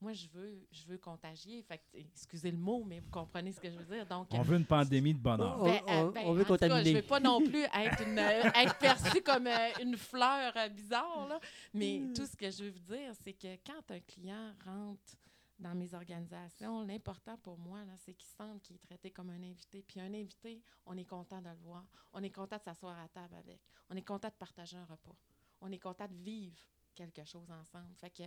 Moi, 0.00 0.12
je 0.12 0.28
veux, 0.28 0.66
je 0.70 0.86
veux 0.86 0.98
contagier. 0.98 1.62
Fait 1.62 1.78
que, 1.78 1.82
excusez 1.98 2.50
le 2.50 2.56
mot, 2.58 2.84
mais 2.84 3.00
vous 3.00 3.10
comprenez 3.10 3.52
ce 3.52 3.60
que 3.60 3.70
je 3.70 3.76
veux 3.78 3.84
dire. 3.96 4.06
Donc, 4.06 4.28
On 4.30 4.42
veut 4.42 4.56
une 4.56 4.64
pandémie 4.66 5.12
de 5.14 5.18
bonheur. 5.18 5.58
On- 5.60 5.64
ben, 5.64 5.82
euh, 5.88 6.02
on- 6.06 6.10
ben, 6.10 6.22
on 6.26 6.32
veut 6.34 6.44
cas, 6.44 6.48
contaminer. 6.48 6.90
je 6.92 6.96
veux 6.96 7.02
pas 7.02 7.20
non 7.20 7.40
plus 7.40 7.62
être, 7.64 8.02
une, 8.06 8.18
euh, 8.18 8.42
être 8.54 8.78
perçue 8.78 9.22
comme 9.22 9.46
euh, 9.46 9.68
une 9.82 9.96
fleur 9.96 10.52
euh, 10.56 10.68
bizarre, 10.68 11.26
là. 11.28 11.40
mais 11.74 11.98
Hmm. 11.98 12.12
tout 12.12 12.26
ce 12.26 12.36
que 12.36 12.50
je 12.50 12.64
veux 12.64 12.70
vous 12.70 12.94
dire, 12.94 13.12
c'est 13.22 13.32
que 13.32 13.56
quand 13.66 13.90
un 13.90 14.00
client 14.00 14.54
rentre 14.64 15.16
dans 15.58 15.74
mes 15.74 15.92
organisations, 15.92 16.82
l'important 16.82 17.36
pour 17.38 17.58
moi, 17.58 17.84
là, 17.84 17.92
c'est 17.96 18.14
qu'il 18.14 18.28
sente 18.28 18.62
qu'il 18.62 18.76
est 18.76 18.78
traité 18.86 19.10
comme 19.10 19.30
un 19.30 19.42
invité. 19.42 19.82
Puis 19.82 19.98
un 20.00 20.14
invité, 20.14 20.62
on 20.86 20.96
est 20.96 21.04
content 21.04 21.40
de 21.42 21.48
le 21.48 21.56
voir. 21.56 21.84
On 22.12 22.22
est 22.22 22.30
content 22.30 22.56
de 22.56 22.62
s'asseoir 22.62 22.96
à 23.00 23.08
table 23.08 23.34
avec. 23.34 23.60
On 23.90 23.96
est 23.96 24.02
content 24.02 24.28
de 24.28 24.34
partager 24.34 24.76
un 24.76 24.84
repas. 24.84 25.16
On 25.60 25.72
est 25.72 25.78
content 25.80 26.06
de 26.06 26.14
vivre 26.14 26.62
quelque 26.94 27.24
chose 27.24 27.50
ensemble. 27.50 27.92
Fait 27.96 28.10
que 28.10 28.22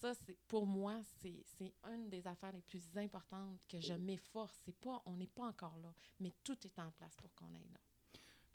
ça, 0.00 0.14
c'est 0.14 0.36
pour 0.48 0.66
moi, 0.66 1.00
c'est 1.20 1.44
une 1.92 2.08
des 2.08 2.26
affaires 2.26 2.52
les 2.52 2.62
plus 2.62 2.84
importantes 2.96 3.60
que 3.68 3.80
je 3.80 3.94
m'efforce. 3.94 4.52
C'est 4.64 4.76
pas, 4.76 5.02
on 5.06 5.16
n'est 5.16 5.26
pas 5.26 5.46
encore 5.46 5.78
là, 5.82 5.92
mais 6.20 6.32
tout 6.42 6.56
est 6.64 6.78
en 6.78 6.90
place 6.92 7.16
pour 7.16 7.34
qu'on 7.34 7.54
aille 7.54 7.70
là. 7.72 7.80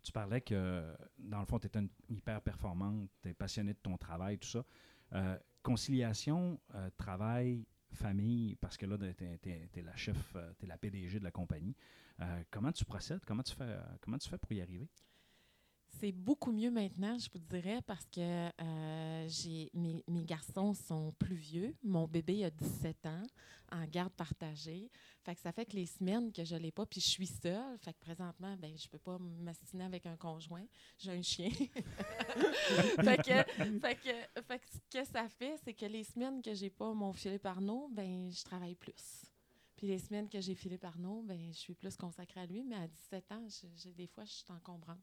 Tu 0.03 0.11
parlais 0.11 0.41
que, 0.41 0.95
dans 1.17 1.39
le 1.39 1.45
fond, 1.45 1.59
tu 1.59 1.67
étais 1.67 1.79
une 1.79 1.89
hyper 2.09 2.41
performante, 2.41 3.09
tu 3.21 3.29
es 3.29 3.33
passionné 3.33 3.73
de 3.73 3.79
ton 3.79 3.97
travail, 3.97 4.37
tout 4.37 4.47
ça. 4.47 4.63
Euh, 5.13 5.37
conciliation, 5.63 6.59
euh, 6.75 6.89
travail, 6.97 7.65
famille, 7.91 8.55
parce 8.55 8.77
que 8.77 8.85
là, 8.85 8.97
tu 8.97 9.25
es, 9.25 9.81
la 9.81 9.95
chef, 9.95 10.35
tu 10.59 10.65
es 10.65 10.67
la 10.67 10.77
PDG 10.77 11.19
de 11.19 11.23
la 11.23 11.31
compagnie. 11.31 11.75
Euh, 12.19 12.43
comment 12.49 12.71
tu 12.71 12.85
procèdes? 12.85 13.23
Comment 13.25 13.43
tu 13.43 13.53
fais, 13.53 13.63
euh, 13.63 13.81
comment 14.01 14.17
tu 14.17 14.29
fais 14.29 14.37
pour 14.37 14.51
y 14.51 14.61
arriver? 14.61 14.87
C'est 15.99 16.11
beaucoup 16.11 16.51
mieux 16.51 16.69
maintenant, 16.69 17.17
je 17.17 17.27
vous 17.33 17.39
dirais, 17.39 17.81
parce 17.81 18.05
que 18.05 18.21
euh, 18.61 19.27
j'ai 19.27 19.71
mes, 19.73 20.03
garçons 20.25 20.73
sont 20.75 21.11
plus 21.13 21.35
vieux. 21.35 21.75
Mon 21.81 22.07
bébé 22.07 22.45
a 22.45 22.51
17 22.51 23.05
ans, 23.07 23.23
en 23.71 23.83
garde 23.85 24.13
partagée. 24.13 24.91
Fait 25.23 25.33
que 25.33 25.41
ça 25.41 25.51
fait 25.51 25.65
que 25.65 25.75
les 25.75 25.87
semaines 25.87 26.31
que 26.31 26.43
je 26.43 26.53
ne 26.53 26.59
l'ai 26.59 26.71
pas, 26.71 26.85
puis 26.85 27.01
je 27.01 27.09
suis 27.09 27.25
seule, 27.25 27.79
fait 27.79 27.93
que 27.93 27.99
présentement, 27.99 28.55
ben, 28.57 28.77
je 28.77 28.85
ne 28.85 28.89
peux 28.89 28.99
pas 28.99 29.17
m'astiner 29.17 29.85
avec 29.85 30.05
un 30.05 30.15
conjoint. 30.17 30.65
J'ai 30.99 31.11
un 31.11 31.21
chien. 31.23 31.49
fait, 31.49 33.17
que, 33.17 33.79
fait, 33.79 33.95
que, 33.95 34.41
fait 34.41 34.59
que 34.59 34.65
ce 34.71 34.99
que 34.99 35.05
ça 35.05 35.27
fait, 35.29 35.55
c'est 35.63 35.73
que 35.73 35.85
les 35.85 36.03
semaines 36.03 36.43
que 36.43 36.53
j'ai 36.53 36.69
pas 36.69 36.93
mon 36.93 37.11
Philippe 37.11 37.45
Arnaud, 37.47 37.89
ben, 37.91 38.31
je 38.31 38.43
travaille 38.43 38.75
plus. 38.75 39.25
Puis 39.75 39.87
les 39.87 39.99
semaines 39.99 40.27
que 40.27 40.41
j'ai 40.41 40.55
Philippe 40.55 40.85
Arnaud, 40.85 41.23
ben, 41.23 41.39
je 41.53 41.57
suis 41.57 41.75
plus 41.75 41.95
consacrée 41.95 42.41
à 42.41 42.45
lui, 42.45 42.63
mais 42.63 42.75
à 42.75 42.87
17 42.87 43.31
ans, 43.31 43.47
je- 43.47 43.89
des 43.89 44.07
fois, 44.07 44.25
je 44.25 44.31
suis 44.31 44.51
encombrante. 44.51 44.97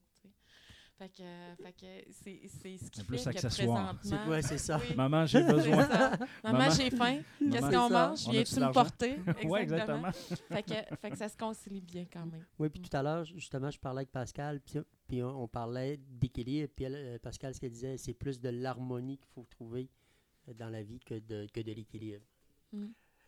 Fait 0.97 1.09
que, 1.09 1.23
fait 1.63 1.73
que 1.73 2.13
c'est, 2.13 2.41
c'est 2.47 2.77
ce 2.79 2.89
qui 2.91 3.01
C'est 3.01 3.07
plus 3.07 3.19
fait 3.19 3.33
que 3.33 3.39
accessoire. 3.39 3.97
C'est 4.01 4.09
présentement... 4.11 4.31
ouais, 4.33 4.43
c'est 4.43 4.59
ça. 4.59 4.79
Oui, 4.79 4.95
Maman, 4.95 5.27
j'ai 5.27 5.43
besoin. 5.43 5.89
Maman, 5.89 6.19
Maman. 6.45 6.71
j'ai 6.71 6.91
faim. 6.91 7.21
Qu'est-ce 7.41 7.71
qu'on 7.71 7.91
mange? 7.91 8.29
Viens-tu 8.29 8.55
de 8.55 8.61
me 8.61 8.73
porter? 8.73 9.17
Oui, 9.45 9.61
exactement. 9.61 10.13
fait, 10.13 10.63
que, 10.63 10.97
fait 10.97 11.11
que 11.11 11.17
ça 11.19 11.29
se 11.29 11.37
concilie 11.37 11.81
bien 11.81 12.07
quand 12.13 12.27
même. 12.27 12.45
Oui, 12.61 12.69
puis 12.69 12.81
tout 12.81 12.97
à 12.97 13.03
l'heure, 13.03 13.25
justement, 13.25 13.71
je 13.73 13.79
parlais 13.81 13.99
avec 14.01 14.13
Pascal, 14.13 14.61
puis, 14.61 14.79
puis 15.09 15.21
on, 15.23 15.43
on 15.43 15.49
parlait 15.49 15.97
d'équilibre, 15.97 16.73
puis 16.77 16.85
elle, 16.85 16.95
euh, 16.95 17.19
Pascal, 17.19 17.55
ce 17.55 17.61
qu'elle 17.61 17.73
disait, 17.73 17.97
c'est 17.97 18.15
plus 18.15 18.39
de 18.41 18.51
l'harmonie 18.51 19.19
qu'il 19.19 19.31
faut 19.35 19.47
trouver 19.51 19.91
euh, 20.49 20.55
dans 20.55 20.71
la 20.71 20.83
vie 20.85 21.01
que 21.01 21.19
de, 21.19 21.49
que 21.53 21.61
de 21.61 21.73
l'équilibre. 21.73 22.25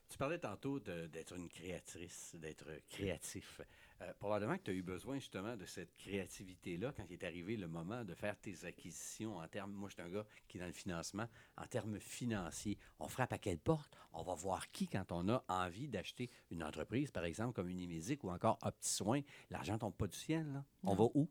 Tu 0.09 0.17
parlais 0.19 0.39
tantôt 0.39 0.79
de- 0.79 1.09
d'être 1.09 1.35
une 1.37 1.49
créatrice, 1.49 2.37
d'être 2.39 2.67
créatif. 2.89 3.61
Euh, 4.03 4.13
probablement 4.19 4.59
que 4.59 4.63
tu 4.65 4.71
as 4.73 4.75
eu 4.75 4.83
besoin 4.83 5.19
justement 5.19 5.57
de 5.57 5.65
cette 5.65 5.95
créativité-là 5.97 6.93
quand 6.95 7.05
il 7.09 7.15
est 7.15 7.25
arrivé 7.25 7.57
le 7.57 7.67
moment 7.67 8.05
de 8.05 8.15
faire 8.15 8.39
tes 8.39 8.65
acquisitions 8.67 9.39
en 9.39 9.49
termes. 9.49 9.73
Moi, 9.73 9.89
je 9.89 9.95
suis 9.95 10.03
un 10.03 10.11
gars 10.11 10.27
qui 10.49 10.59
est 10.59 10.61
dans 10.61 10.67
le 10.67 10.73
financement. 10.73 11.27
En 11.57 11.67
termes 11.67 11.99
financiers, 11.99 12.77
on 12.99 13.09
frappe 13.09 13.33
à 13.33 13.39
quelle 13.39 13.59
porte? 13.59 13.97
On 14.13 14.23
va 14.23 14.35
voir 14.35 14.71
qui 14.71 14.87
quand 14.87 15.13
on 15.13 15.29
a 15.31 15.43
envie 15.49 15.89
d'acheter 15.89 16.31
une 16.51 16.63
entreprise, 16.63 17.11
par 17.11 17.25
exemple, 17.25 17.55
comme 17.55 17.69
Unimédic 17.71 18.23
ou 18.25 18.31
encore 18.31 18.59
Opti-Soin. 18.63 19.23
L'argent 19.51 19.79
tombe 19.79 19.95
pas 19.95 20.07
du 20.09 20.17
ciel. 20.17 20.47
là. 20.53 20.65
On 20.83 20.95
va 20.95 21.05
où? 21.15 21.29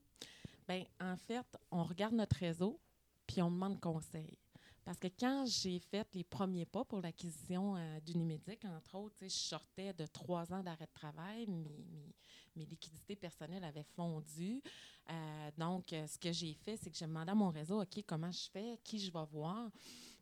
Bien, 0.68 0.84
en 1.00 1.18
fait, 1.18 1.46
on 1.70 1.84
regarde 1.84 2.16
notre 2.16 2.38
réseau, 2.38 2.80
puis 3.28 3.44
on 3.44 3.52
demande 3.52 3.80
conseil. 3.80 4.40
Parce 4.84 5.00
que 5.00 5.08
quand 5.20 5.46
j'ai 5.48 5.80
fait 5.80 6.08
les 6.14 6.24
premiers 6.24 6.66
pas 6.66 6.84
pour 6.86 7.02
l'acquisition 7.02 7.76
euh, 7.76 8.00
d'Unimédic, 8.02 8.64
entre 8.66 8.96
autres, 8.96 9.16
je 9.22 9.28
sortais 9.30 9.94
de 9.94 10.06
trois 10.06 10.52
ans 10.54 10.62
d'arrêt 10.64 10.86
de 10.86 10.94
travail, 10.94 11.48
mes, 11.48 11.84
mes- 11.92 12.14
mes 12.56 12.66
liquidités 12.66 13.16
personnelles 13.16 13.64
avaient 13.64 13.86
fondu. 13.96 14.62
Euh, 15.10 15.52
donc, 15.58 15.94
euh, 15.94 16.08
ce 16.08 16.18
que 16.18 16.32
j'ai 16.32 16.54
fait, 16.54 16.78
c'est 16.78 16.90
que 16.90 16.98
j'ai 16.98 17.06
demandé 17.06 17.32
à 17.32 17.36
mon 17.36 17.50
réseau, 17.50 17.82
OK, 17.82 18.04
comment 18.06 18.32
je 18.32 18.50
fais, 18.50 18.80
qui 18.84 19.00
je 19.00 19.12
vais 19.12 19.26
voir? 19.32 19.70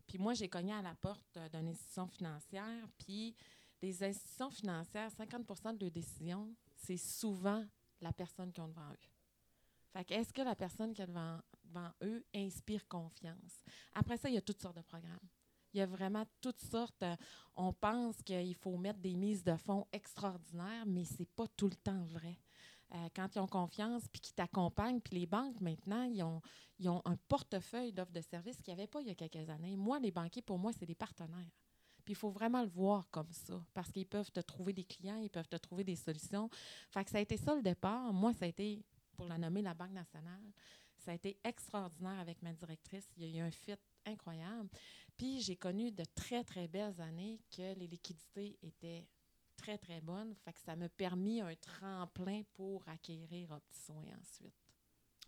Puis 0.06 0.18
moi, 0.18 0.34
j'ai 0.34 0.48
cogné 0.48 0.72
à 0.72 0.82
la 0.82 0.94
porte 0.94 1.36
euh, 1.36 1.48
d'une 1.48 1.68
institution 1.68 2.06
financière, 2.06 2.86
puis 2.98 3.34
les 3.80 4.02
institutions 4.02 4.50
financières, 4.50 5.10
50 5.10 5.76
de 5.78 5.84
leurs 5.84 5.90
décisions, 5.90 6.54
c'est 6.76 6.96
souvent 6.96 7.64
la 8.00 8.12
personne 8.12 8.52
qui 8.52 8.60
ont 8.60 8.68
devant 8.68 8.90
eux. 8.90 9.08
Fait 9.92 10.10
est-ce 10.10 10.32
que 10.32 10.42
la 10.42 10.56
personne 10.56 10.92
qui 10.92 11.02
est 11.02 11.06
devant 11.06 11.38
eux 12.02 12.24
inspire 12.34 12.86
confiance? 12.88 13.62
Après 13.94 14.16
ça, 14.16 14.28
il 14.28 14.34
y 14.34 14.38
a 14.38 14.42
toutes 14.42 14.60
sortes 14.60 14.76
de 14.76 14.82
programmes. 14.82 15.28
Il 15.74 15.78
y 15.78 15.80
a 15.82 15.86
vraiment 15.86 16.24
toutes 16.40 16.60
sortes. 16.60 17.02
euh, 17.02 17.16
on 17.56 17.72
pense 17.72 18.22
qu'il 18.22 18.54
faut 18.54 18.76
mettre 18.76 19.00
des 19.00 19.16
mises 19.16 19.42
de 19.42 19.56
fonds 19.56 19.86
extraordinaires, 19.92 20.86
mais 20.86 21.04
c'est 21.04 21.28
pas 21.28 21.46
tout 21.56 21.66
le 21.68 21.74
temps 21.74 22.04
vrai. 22.04 22.38
Euh, 22.94 23.08
quand 23.14 23.34
ils 23.34 23.40
ont 23.40 23.48
confiance, 23.48 24.06
puis 24.08 24.20
qu'ils 24.20 24.34
t'accompagnent, 24.34 25.00
puis 25.00 25.18
les 25.18 25.26
banques, 25.26 25.60
maintenant, 25.60 26.04
ils 26.04 26.22
ont, 26.22 26.40
ils 26.78 26.88
ont 26.88 27.02
un 27.04 27.16
portefeuille 27.28 27.92
d'offres 27.92 28.12
de 28.12 28.20
services 28.20 28.60
qu'il 28.62 28.72
n'y 28.72 28.80
avait 28.80 28.86
pas 28.86 29.00
il 29.00 29.08
y 29.08 29.10
a 29.10 29.14
quelques 29.16 29.50
années. 29.50 29.76
Moi, 29.76 29.98
les 29.98 30.12
banquiers, 30.12 30.42
pour 30.42 30.58
moi, 30.58 30.72
c'est 30.72 30.86
des 30.86 30.94
partenaires. 30.94 31.50
Puis 32.04 32.12
il 32.12 32.16
faut 32.16 32.30
vraiment 32.30 32.62
le 32.62 32.68
voir 32.68 33.08
comme 33.10 33.32
ça, 33.32 33.60
parce 33.72 33.90
qu'ils 33.90 34.06
peuvent 34.06 34.30
te 34.30 34.40
trouver 34.40 34.72
des 34.72 34.84
clients, 34.84 35.16
ils 35.16 35.30
peuvent 35.30 35.48
te 35.48 35.56
trouver 35.56 35.82
des 35.82 35.96
solutions. 35.96 36.48
Ça 36.92 37.02
a 37.14 37.20
été 37.20 37.36
ça 37.36 37.54
le 37.54 37.62
départ. 37.62 38.12
Moi, 38.12 38.32
ça 38.34 38.44
a 38.44 38.48
été, 38.48 38.84
pour 39.16 39.26
la 39.26 39.38
nommer, 39.38 39.62
la 39.62 39.74
Banque 39.74 39.92
nationale. 39.92 40.52
Ça 40.98 41.10
a 41.10 41.14
été 41.14 41.38
extraordinaire 41.42 42.18
avec 42.20 42.40
ma 42.42 42.52
directrice. 42.52 43.08
Il 43.16 43.26
y 43.26 43.34
a 43.34 43.38
eu 43.38 43.46
un 43.46 43.50
fit 43.50 43.74
incroyable. 44.06 44.68
Puis 45.16 45.40
j'ai 45.40 45.56
connu 45.56 45.90
de 45.92 46.04
très, 46.14 46.44
très 46.44 46.68
belles 46.68 47.00
années 47.00 47.40
que 47.50 47.74
les 47.74 47.86
liquidités 47.86 48.58
étaient 48.62 49.06
très, 49.56 49.78
très 49.78 50.00
bonnes. 50.00 50.34
Fait 50.44 50.52
que 50.52 50.60
ça 50.60 50.76
m'a 50.76 50.88
permis 50.88 51.40
un 51.40 51.54
tremplin 51.54 52.42
pour 52.54 52.82
acquérir 52.88 53.50
Opti-Soin 53.50 54.04
ensuite. 54.20 54.54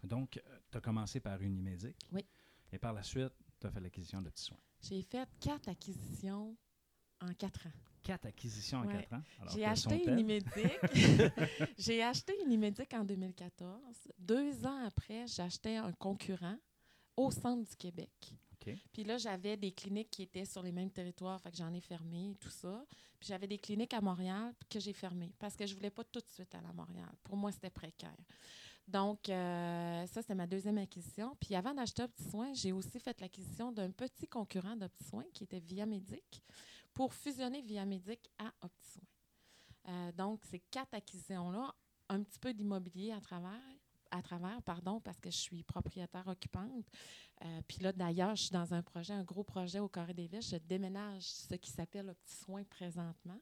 Donc, 0.03 0.41
tu 0.71 0.79
as 0.79 0.81
commencé 0.81 1.21
par 1.21 1.41
Unimédic. 1.41 1.97
Oui. 2.13 2.25
Et 2.73 2.79
par 2.79 2.93
la 2.93 3.03
suite, 3.03 3.33
tu 3.61 3.67
as 3.67 3.71
fait 3.71 3.81
l'acquisition 3.81 4.21
de 4.21 4.31
soins. 4.35 4.59
J'ai 4.83 5.03
fait 5.03 5.29
quatre 5.41 5.69
acquisitions 5.69 6.57
en 7.21 7.33
quatre 7.35 7.67
ans. 7.67 7.73
Quatre 8.03 8.27
acquisitions 8.27 8.81
en 8.81 8.87
quatre 8.87 9.13
ans? 9.15 9.23
J'ai 9.55 9.65
acheté? 9.65 10.05
Unimédic. 10.09 10.79
j'ai 11.79 12.03
acheté 12.03 12.35
Unimédic 12.45 12.93
en 12.95 13.05
2014. 13.05 14.13
Deux 14.19 14.65
ans 14.65 14.85
après, 14.85 15.27
j'ai 15.27 15.43
acheté 15.43 15.77
un 15.77 15.93
concurrent 15.93 16.57
au 17.17 17.31
centre 17.31 17.69
du 17.69 17.77
Québec. 17.77 18.35
OK. 18.67 18.75
Puis 18.93 19.05
là, 19.05 19.19
j'avais 19.19 19.57
des 19.57 19.73
cliniques 19.73 20.11
qui 20.11 20.23
étaient 20.23 20.45
sur 20.45 20.63
les 20.63 20.73
mêmes 20.73 20.91
territoires, 20.91 21.41
fait 21.41 21.51
que 21.51 21.57
j'en 21.57 21.73
ai 21.73 21.81
fermé 21.81 22.31
et 22.31 22.35
tout 22.35 22.51
ça. 22.51 22.85
Puis 23.19 23.29
j'avais 23.29 23.47
des 23.47 23.59
cliniques 23.59 23.95
à 23.95 24.01
Montréal 24.01 24.55
que 24.69 24.81
j'ai 24.81 24.93
fermées 24.93 25.33
parce 25.39 25.57
que 25.57 25.67
je 25.67 25.75
voulais 25.75 25.91
pas 25.91 26.05
tout 26.05 26.21
de 26.21 26.29
suite 26.29 26.55
aller 26.55 26.67
à 26.67 26.73
Montréal. 26.73 27.11
Pour 27.23 27.37
moi, 27.37 27.53
c'était 27.53 27.71
précaire. 27.71 28.17
Donc, 28.87 29.29
euh, 29.29 30.07
ça, 30.07 30.23
c'était 30.23 30.35
ma 30.35 30.47
deuxième 30.47 30.79
acquisition. 30.79 31.37
Puis 31.41 31.55
avant 31.55 31.75
d'acheter 31.75 32.03
Opti 32.03 32.23
Soin, 32.25 32.53
j'ai 32.55 32.73
aussi 32.73 33.01
fait 33.01 33.21
l'acquisition 33.21 33.73
d'un 33.73 33.91
petit 33.91 34.29
concurrent 34.29 34.77
d'Opti 34.77 35.05
Soin 35.05 35.25
qui 35.33 35.45
était 35.45 35.59
Via 35.59 35.87
Médic 35.87 36.43
pour 36.95 37.13
fusionner 37.13 37.63
Via 37.63 37.85
Médic 37.85 38.31
à 38.39 38.53
Opti 38.63 38.91
Soin. 38.91 39.03
Euh, 39.89 40.13
donc, 40.13 40.45
ces 40.45 40.61
quatre 40.71 40.95
acquisitions-là, 40.95 41.75
un 42.09 42.23
petit 42.23 42.39
peu 42.39 42.55
d'immobilier 42.55 43.13
à 43.13 43.21
travers, 43.21 43.61
à 44.11 44.23
travers, 44.23 44.61
pardon, 44.63 45.01
parce 45.01 45.19
que 45.21 45.31
je 45.31 45.37
suis 45.37 45.63
propriétaire 45.63 46.27
occupante. 46.27 46.87
Euh, 47.45 47.61
Puis 47.69 47.79
là, 47.81 47.93
d'ailleurs, 47.93 48.35
je 48.37 48.43
suis 48.45 48.53
dans 48.53 48.73
un 48.75 48.83
projet, 48.83 49.13
un 49.13 49.25
gros 49.25 49.45
projet 49.45 49.79
au 49.81 49.89
Corée 49.89 50.15
des 50.15 50.27
Viches. 50.27 50.51
Je 50.51 50.57
déménage 50.57 51.23
ce 51.25 51.55
qui 51.55 51.71
s'appelle 51.71 52.09
Opti 52.11 52.35
Soin 52.37 52.63
présentement. 52.65 53.39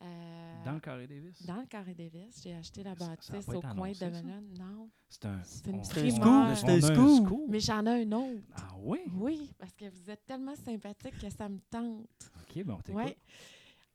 Euh, 0.00 0.64
Dans 0.64 0.74
le 0.74 0.80
carré 0.80 1.08
Davis? 1.08 1.44
dans 1.44 1.60
le 1.60 1.66
Carré 1.66 1.92
des 1.92 2.08
Vices, 2.08 2.40
j'ai 2.44 2.54
acheté 2.54 2.84
la 2.84 2.94
Ça- 2.94 2.98
ça 2.98 3.04
a 3.04 3.16
bâtisse 3.16 3.48
au 3.48 3.60
coin 3.60 3.70
annoncé, 3.70 4.04
de? 4.06 4.10
Melun. 4.12 4.40
Non, 4.56 4.90
C'est 5.08 5.24
un, 5.26 5.42
C'est 5.42 5.66
une 5.66 5.82
primeur. 5.82 6.56
C'est 6.56 6.68
un 6.70 6.80
scoop. 6.80 7.40
mais 7.48 7.58
j'en 7.58 7.84
ai 7.84 8.04
un 8.04 8.12
autre. 8.12 8.42
Ah 8.54 8.68
oui? 8.78 9.00
Oui, 9.12 9.50
parce 9.58 9.74
que 9.74 9.86
vous 9.90 10.08
êtes 10.08 10.24
tellement 10.24 10.54
sympathique 10.54 11.18
que 11.18 11.28
ça 11.30 11.48
me 11.48 11.58
tente. 11.68 12.06
OK, 12.42 12.62
bon, 12.64 12.76
t'écoute. 12.76 13.02
Oui. 13.06 13.16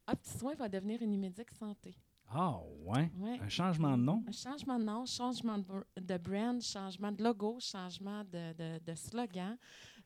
Opti 0.05 0.37
Soin 0.37 0.55
va 0.55 0.67
devenir 0.67 1.01
une 1.01 1.13
Unimédic 1.13 1.49
Santé. 1.51 1.95
Ah 2.29 2.59
ouais? 2.85 3.11
Ouais. 3.19 3.39
Un 3.41 3.49
changement 3.49 3.97
de 3.97 4.01
nom? 4.03 4.23
Un 4.27 4.31
changement 4.31 4.79
de 4.79 4.83
nom, 4.83 5.05
changement 5.05 5.57
de, 5.57 5.63
br- 5.63 5.83
de 6.01 6.17
brand, 6.17 6.61
changement 6.61 7.11
de 7.11 7.23
logo, 7.23 7.57
changement 7.59 8.23
de, 8.23 8.53
de- 8.53 8.79
de 8.83 8.95
slogan. 8.95 9.57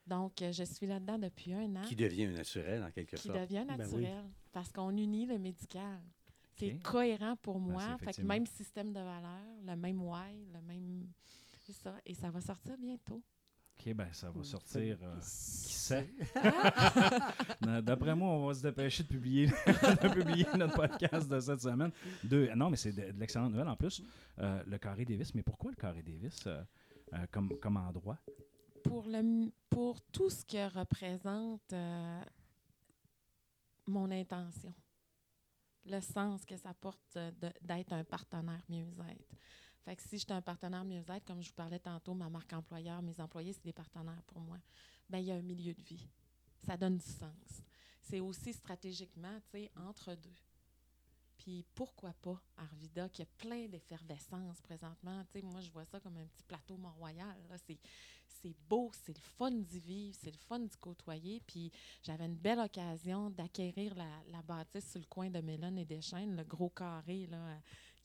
Donc, 0.05 0.41
euh, 0.41 0.51
je 0.51 0.63
suis 0.63 0.87
là-dedans 0.87 1.17
depuis 1.19 1.53
un 1.53 1.75
an. 1.77 1.81
Qui 1.83 1.95
devient 1.95 2.27
naturel 2.27 2.83
en 2.83 2.91
quelque 2.91 3.15
qui 3.15 3.27
sorte. 3.27 3.37
devient 3.39 3.65
Ben 3.67 3.73
oui. 3.73 3.77
naturel 4.03 4.25
parce 4.51 4.71
qu'on 4.71 4.91
unit 4.91 5.25
le 5.25 5.37
médical. 5.37 5.99
C'est 6.57 6.79
cohérent 6.81 7.35
pour 7.37 7.59
Ben, 7.59 7.71
moi. 7.73 7.83
c'est 7.99 8.05
fait 8.13 8.21
que 8.21 8.27
même 8.27 8.45
système 8.47 8.91
de 8.91 8.99
valeur, 8.99 9.41
le 9.65 9.75
même 9.75 10.01
why, 10.01 10.47
le 10.53 10.61
même. 10.61 11.07
C'est 11.65 11.73
ça. 11.73 11.95
Et 12.05 12.13
ça 12.13 12.29
va 12.29 12.41
sortir 12.41 12.77
bientôt. 12.77 13.21
OK, 13.79 13.93
ben 13.93 14.07
ça 14.11 14.29
va 14.31 14.43
sortir. 14.43 14.97
euh, 15.03 15.19
Qui 15.19 15.73
sait? 15.73 16.09
D'après 17.83 18.15
moi, 18.15 18.29
on 18.29 18.47
va 18.47 18.53
se 18.53 18.61
dépêcher 18.63 19.03
de 19.03 19.07
publier, 19.07 19.47
de 19.67 20.13
publier 20.13 20.45
notre 20.57 20.73
podcast 20.75 21.29
de 21.29 21.39
cette 21.39 21.61
semaine. 21.61 21.91
Non, 22.55 22.69
mais 22.69 22.77
c'est 22.77 22.91
de, 22.91 23.11
de 23.11 23.19
l'excellente 23.19 23.51
nouvelle 23.51 23.67
en 23.67 23.75
plus. 23.75 24.01
Euh, 24.39 24.63
le 24.65 24.77
Carré 24.77 25.05
Davis. 25.05 25.33
Mais 25.35 25.43
pourquoi 25.43 25.71
le 25.71 25.75
Carré 25.75 26.01
Davis 26.01 26.47
euh, 26.47 26.63
comme, 27.31 27.57
comme 27.59 27.77
endroit? 27.77 28.17
pour, 28.83 29.03
le, 29.07 29.51
pour 29.69 30.01
tout 30.01 30.29
ce 30.29 30.45
que 30.45 30.73
représente 30.79 31.73
mon 33.85 34.09
intention, 34.11 34.73
le 35.85 35.99
sens 36.01 36.45
que 36.45 36.55
ça 36.57 36.73
porte 36.73 37.17
d'être 37.61 37.93
un 37.93 38.03
partenaire 38.05 38.63
mieux-être. 38.69 39.35
Fait 39.87 39.95
que 39.95 40.01
si 40.01 40.17
j'étais 40.17 40.33
un 40.33 40.41
partenaire 40.41 40.83
mieux-être, 40.83 41.23
comme 41.23 41.41
je 41.41 41.47
vous 41.47 41.55
parlais 41.55 41.79
tantôt, 41.79 42.13
ma 42.13 42.27
marque 42.27 42.51
employeur, 42.51 43.01
mes 43.01 43.17
employés, 43.21 43.53
c'est 43.53 43.63
des 43.63 43.71
partenaires 43.71 44.21
pour 44.27 44.41
moi, 44.41 44.57
ben 45.09 45.19
il 45.19 45.27
y 45.27 45.31
a 45.31 45.35
un 45.35 45.41
milieu 45.41 45.73
de 45.73 45.81
vie. 45.81 46.05
Ça 46.65 46.75
donne 46.75 46.97
du 46.97 47.05
sens. 47.05 47.63
C'est 48.01 48.19
aussi 48.19 48.51
stratégiquement, 48.51 49.39
tu 49.49 49.59
sais, 49.59 49.71
entre 49.77 50.13
deux. 50.15 50.35
Puis 51.37 51.63
pourquoi 51.73 52.11
pas 52.21 52.37
Arvida, 52.57 53.07
qui 53.07 53.21
a 53.21 53.25
plein 53.37 53.69
d'effervescence 53.69 54.59
présentement. 54.59 55.23
Tu 55.31 55.39
sais, 55.39 55.45
moi, 55.45 55.61
je 55.61 55.71
vois 55.71 55.85
ça 55.85 56.01
comme 56.01 56.17
un 56.17 56.25
petit 56.25 56.43
plateau 56.43 56.75
Mont-Royal. 56.75 57.37
C'est 58.27 58.55
beau, 58.67 58.91
c'est 58.91 59.15
le 59.15 59.23
fun 59.37 59.51
d'y 59.51 59.79
vivre, 59.79 60.17
c'est 60.19 60.31
le 60.31 60.37
fun 60.37 60.59
d'y 60.59 60.77
côtoyer. 60.77 61.41
Puis 61.47 61.71
j'avais 62.03 62.25
une 62.25 62.35
belle 62.35 62.59
occasion 62.59 63.29
d'acquérir 63.29 63.95
la, 63.95 64.41
bâtisse 64.41 64.91
sur 64.91 64.99
le 64.99 65.05
coin 65.05 65.29
de 65.29 65.39
Mélone 65.39 65.77
et 65.77 65.85
Deschênes, 65.85 66.35
le 66.35 66.43
gros 66.43 66.69
carré 66.71 67.27
là, 67.27 67.57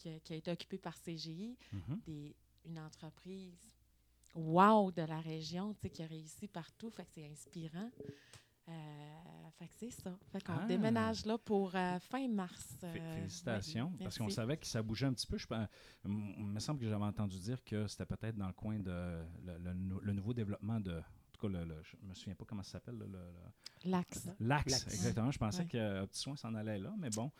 qui, 0.02 0.08
a, 0.10 0.18
qui 0.20 0.32
a 0.32 0.36
été 0.36 0.50
occupé 0.50 0.78
par 0.78 0.96
CGI, 1.00 1.56
Mhm. 1.72 2.00
des, 2.06 2.34
une 2.64 2.78
entreprise 2.78 3.58
wow 4.34 4.90
de 4.90 5.02
la 5.02 5.20
région, 5.20 5.74
tu 5.74 5.80
sais, 5.82 5.90
qui 5.90 6.02
a 6.02 6.06
réussi 6.06 6.48
partout. 6.48 6.90
Fait 6.90 7.04
que 7.04 7.10
c'est 7.14 7.26
inspirant. 7.30 7.90
Euh, 8.68 8.72
fait 9.58 9.66
que 9.66 9.74
c'est 9.76 9.90
ça. 9.90 10.16
Fait 10.30 10.42
qu'on 10.42 10.52
Ah. 10.54 10.66
déménage 10.66 11.26
là 11.26 11.36
pour 11.36 11.74
euh, 11.74 11.98
fin 11.98 12.28
mars. 12.28 12.76
Euh, 12.84 13.16
Félicitations. 13.16 13.90
oui, 13.98 14.04
parce 14.04 14.16
qu'on 14.18 14.30
savait 14.30 14.56
que 14.56 14.66
ça 14.66 14.82
bougeait 14.82 15.06
un 15.06 15.12
petit 15.12 15.26
peu. 15.26 15.36
Je, 15.36 15.46
il 16.04 16.10
me 16.46 16.60
semble 16.60 16.78
que 16.80 16.88
j'avais 16.88 17.04
entendu 17.04 17.38
dire 17.38 17.62
que 17.64 17.86
c'était 17.88 18.06
peut-être 18.06 18.36
dans 18.36 18.46
le 18.46 18.52
coin 18.52 18.78
de 18.78 19.22
le, 19.44 19.58
le 19.58 19.74
nou- 19.74 20.00
le 20.00 20.12
nouveau 20.12 20.32
développement 20.32 20.78
de. 20.80 20.92
En 20.98 21.02
tout 21.32 21.40
cas, 21.40 21.48
le, 21.48 21.64
le- 21.64 21.82
je 21.82 21.96
me 22.06 22.14
souviens 22.14 22.36
pas 22.36 22.44
comment 22.44 22.62
ça 22.62 22.72
s'appelle. 22.72 23.02
L'axe. 23.84 24.28
L'axe, 24.38 24.86
exactement. 24.86 25.30
Je 25.32 25.38
pensais 25.38 25.62
Ouais. 25.62 25.68
que 25.68 26.04
Petit 26.06 26.20
Soin 26.20 26.36
s'en 26.36 26.54
allait 26.54 26.78
là, 26.78 26.94
mais 26.98 27.10
bon, 27.10 27.32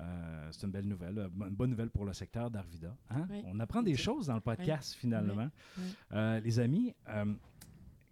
euh, 0.00 0.48
c'est 0.52 0.64
une 0.66 0.72
belle 0.72 0.86
nouvelle. 0.88 1.18
euh, 1.18 1.28
Une 1.48 1.54
bonne 1.54 1.70
nouvelle 1.70 1.90
pour 1.90 2.04
le 2.04 2.12
secteur 2.12 2.50
d'Arvida. 2.50 2.96
hein? 3.10 3.26
Oui. 3.30 3.42
On 3.46 3.60
apprend 3.60 3.82
des 3.82 3.96
choses 3.96 4.26
dans 4.28 4.34
le 4.34 4.40
podcast, 4.40 4.94
finalement. 4.94 5.50
Oui. 5.78 5.84
Euh, 6.12 6.40
les 6.40 6.58
amis, 6.58 6.94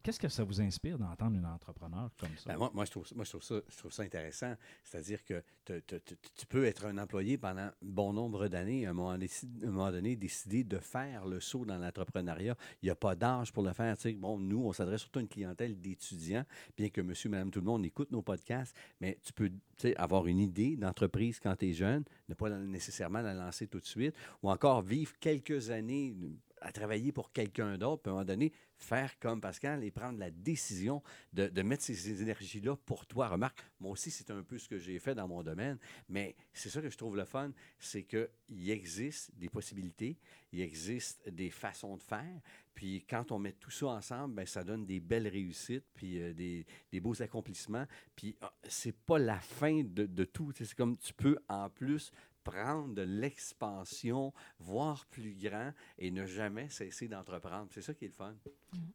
qu'est-ce 0.09 0.21
que 0.21 0.29
ça 0.31 0.43
vous 0.43 0.63
inspire 0.63 0.99
d'entendre 0.99 1.37
une 1.37 1.45
entrepreneur 1.45 2.11
comme 2.19 2.35
ça? 2.39 2.51
Ben, 2.51 2.57
moi, 2.57 2.71
moi, 2.73 2.87
je 2.87 2.91
trouve, 2.91 3.07
ça, 3.07 3.61
je 3.69 3.77
trouve 3.77 3.93
ça 3.93 4.03
intéressant. 4.03 4.55
C'est-à-dire 4.83 5.23
que 5.23 5.43
tu 5.67 6.47
peux 6.49 6.65
être 6.65 6.87
un 6.87 6.97
employé 6.97 7.37
pendant 7.37 7.69
bon 7.83 8.15
nombre 8.15 8.49
d'années, 8.49 8.87
à 8.87 8.91
un 8.91 8.93
moment, 8.95 9.11
un 9.11 9.67
moment 9.67 9.93
donné, 9.93 10.17
décider 10.17 10.65
de 10.65 10.79
faire 10.79 11.27
le 11.27 11.41
saut 11.41 11.67
dans 11.67 11.77
l'entrepreneuriat. 11.77 12.57
Il 12.83 12.87
n'y 12.87 12.91
a 12.91 12.95
pas 12.95 13.15
d'âge 13.15 13.53
pour 13.53 13.63
le 13.63 13.75
faire. 13.75 13.99
Tu 13.99 14.05
sais, 14.05 14.13
bon, 14.15 14.39
nous, 14.39 14.65
on 14.65 14.73
s'adresse 14.73 15.03
surtout 15.03 15.19
à 15.19 15.23
une 15.23 15.29
clientèle 15.29 15.79
d'étudiants, 15.79 16.47
bien 16.75 16.89
que 16.89 17.03
monsieur, 17.03 17.29
madame, 17.29 17.51
tout 17.51 17.61
le 17.61 17.67
monde 17.67 17.85
écoute 17.85 18.11
nos 18.11 18.23
podcasts, 18.23 18.75
mais 19.03 19.19
tu 19.23 19.35
peux 19.35 19.51
avoir 19.97 20.27
une 20.27 20.39
idée 20.39 20.77
d'entreprise 20.77 21.39
quand 21.39 21.55
tu 21.55 21.69
es 21.69 21.73
jeune, 21.75 22.05
ne 22.31 22.35
pas 22.35 22.49
nécessairement 22.49 23.21
la 23.21 23.35
lancer 23.35 23.67
tout 23.67 23.81
de 23.81 23.87
suite, 23.87 24.15
ou 24.43 24.51
encore 24.51 24.81
vivre 24.81 25.13
quelques 25.21 25.69
années 25.69 26.17
à 26.61 26.73
travailler 26.73 27.13
pour 27.13 27.33
quelqu'un 27.33 27.79
d'autre, 27.79 28.03
puis 28.03 28.11
à 28.11 28.13
un 28.13 28.15
moment 28.17 28.25
donné, 28.25 28.53
faire 28.77 29.19
comme 29.19 29.41
Pascal 29.41 29.83
et 29.85 29.91
prendre 29.91 30.19
la 30.19 30.31
décision 30.31 31.03
de, 31.33 31.49
de 31.49 31.63
mettre 31.63 31.83
ces 31.83 32.23
énergies-là 32.23 32.77
pour 32.77 33.07
toi. 33.07 33.29
Remarque, 33.29 33.61
moi 33.81 33.93
aussi, 33.93 34.11
c'est 34.11 34.31
un 34.31 34.43
peu 34.43 34.59
ce 34.59 34.69
que 34.69 34.79
j'ai 34.79 34.99
fait 34.99 35.15
dans 35.15 35.29
mon 35.29 35.43
domaine, 35.43 35.79
mais 36.09 36.37
c'est 36.53 36.71
ça 36.71 36.81
que 36.81 36.91
je 36.91 36.97
trouve 36.97 37.17
le 37.17 37.25
fun, 37.25 37.53
c'est 37.79 38.05
qu'il 38.05 38.71
existe 38.71 39.35
des 39.37 39.49
possibilités, 39.49 40.19
il 40.53 40.61
existe 40.61 41.29
des 41.29 41.51
façons 41.51 41.97
de 41.97 42.03
faire, 42.03 42.41
puis 42.75 43.05
quand 43.11 43.33
on 43.33 43.41
met 43.41 43.53
tout 43.53 43.73
ça 43.73 43.89
ensemble, 43.89 44.37
ben, 44.37 44.47
ça 44.47 44.63
donne 44.63 44.87
des 44.87 45.01
belles 45.01 45.27
réussites, 45.27 45.85
puis 45.95 46.21
euh, 46.21 46.33
des, 46.33 46.65
des 46.93 47.01
beaux 47.01 47.21
accomplissements, 47.21 47.87
puis 48.15 48.37
ah, 48.41 48.53
c'est 48.69 48.97
pas 48.97 49.19
la 49.19 49.41
fin 49.41 49.83
de, 49.83 50.07
de 50.07 50.25
tout, 50.25 50.53
c'est 50.55 50.73
comme 50.75 50.97
tu 50.97 51.13
peux 51.13 51.37
en 51.49 51.69
plus 51.69 52.13
prendre 52.51 52.95
de 52.95 53.03
l'expansion, 53.03 54.33
voir 54.59 55.07
plus 55.07 55.35
grand 55.35 55.73
et 55.99 56.11
ne 56.11 56.27
jamais 56.27 56.69
cesser 56.69 57.09
d'entreprendre. 57.09 57.69
C'est 57.73 57.83
ça 57.83 57.95
qui 57.95 58.05
est 58.05 58.09
le 58.09 58.15
fun. 58.15 58.35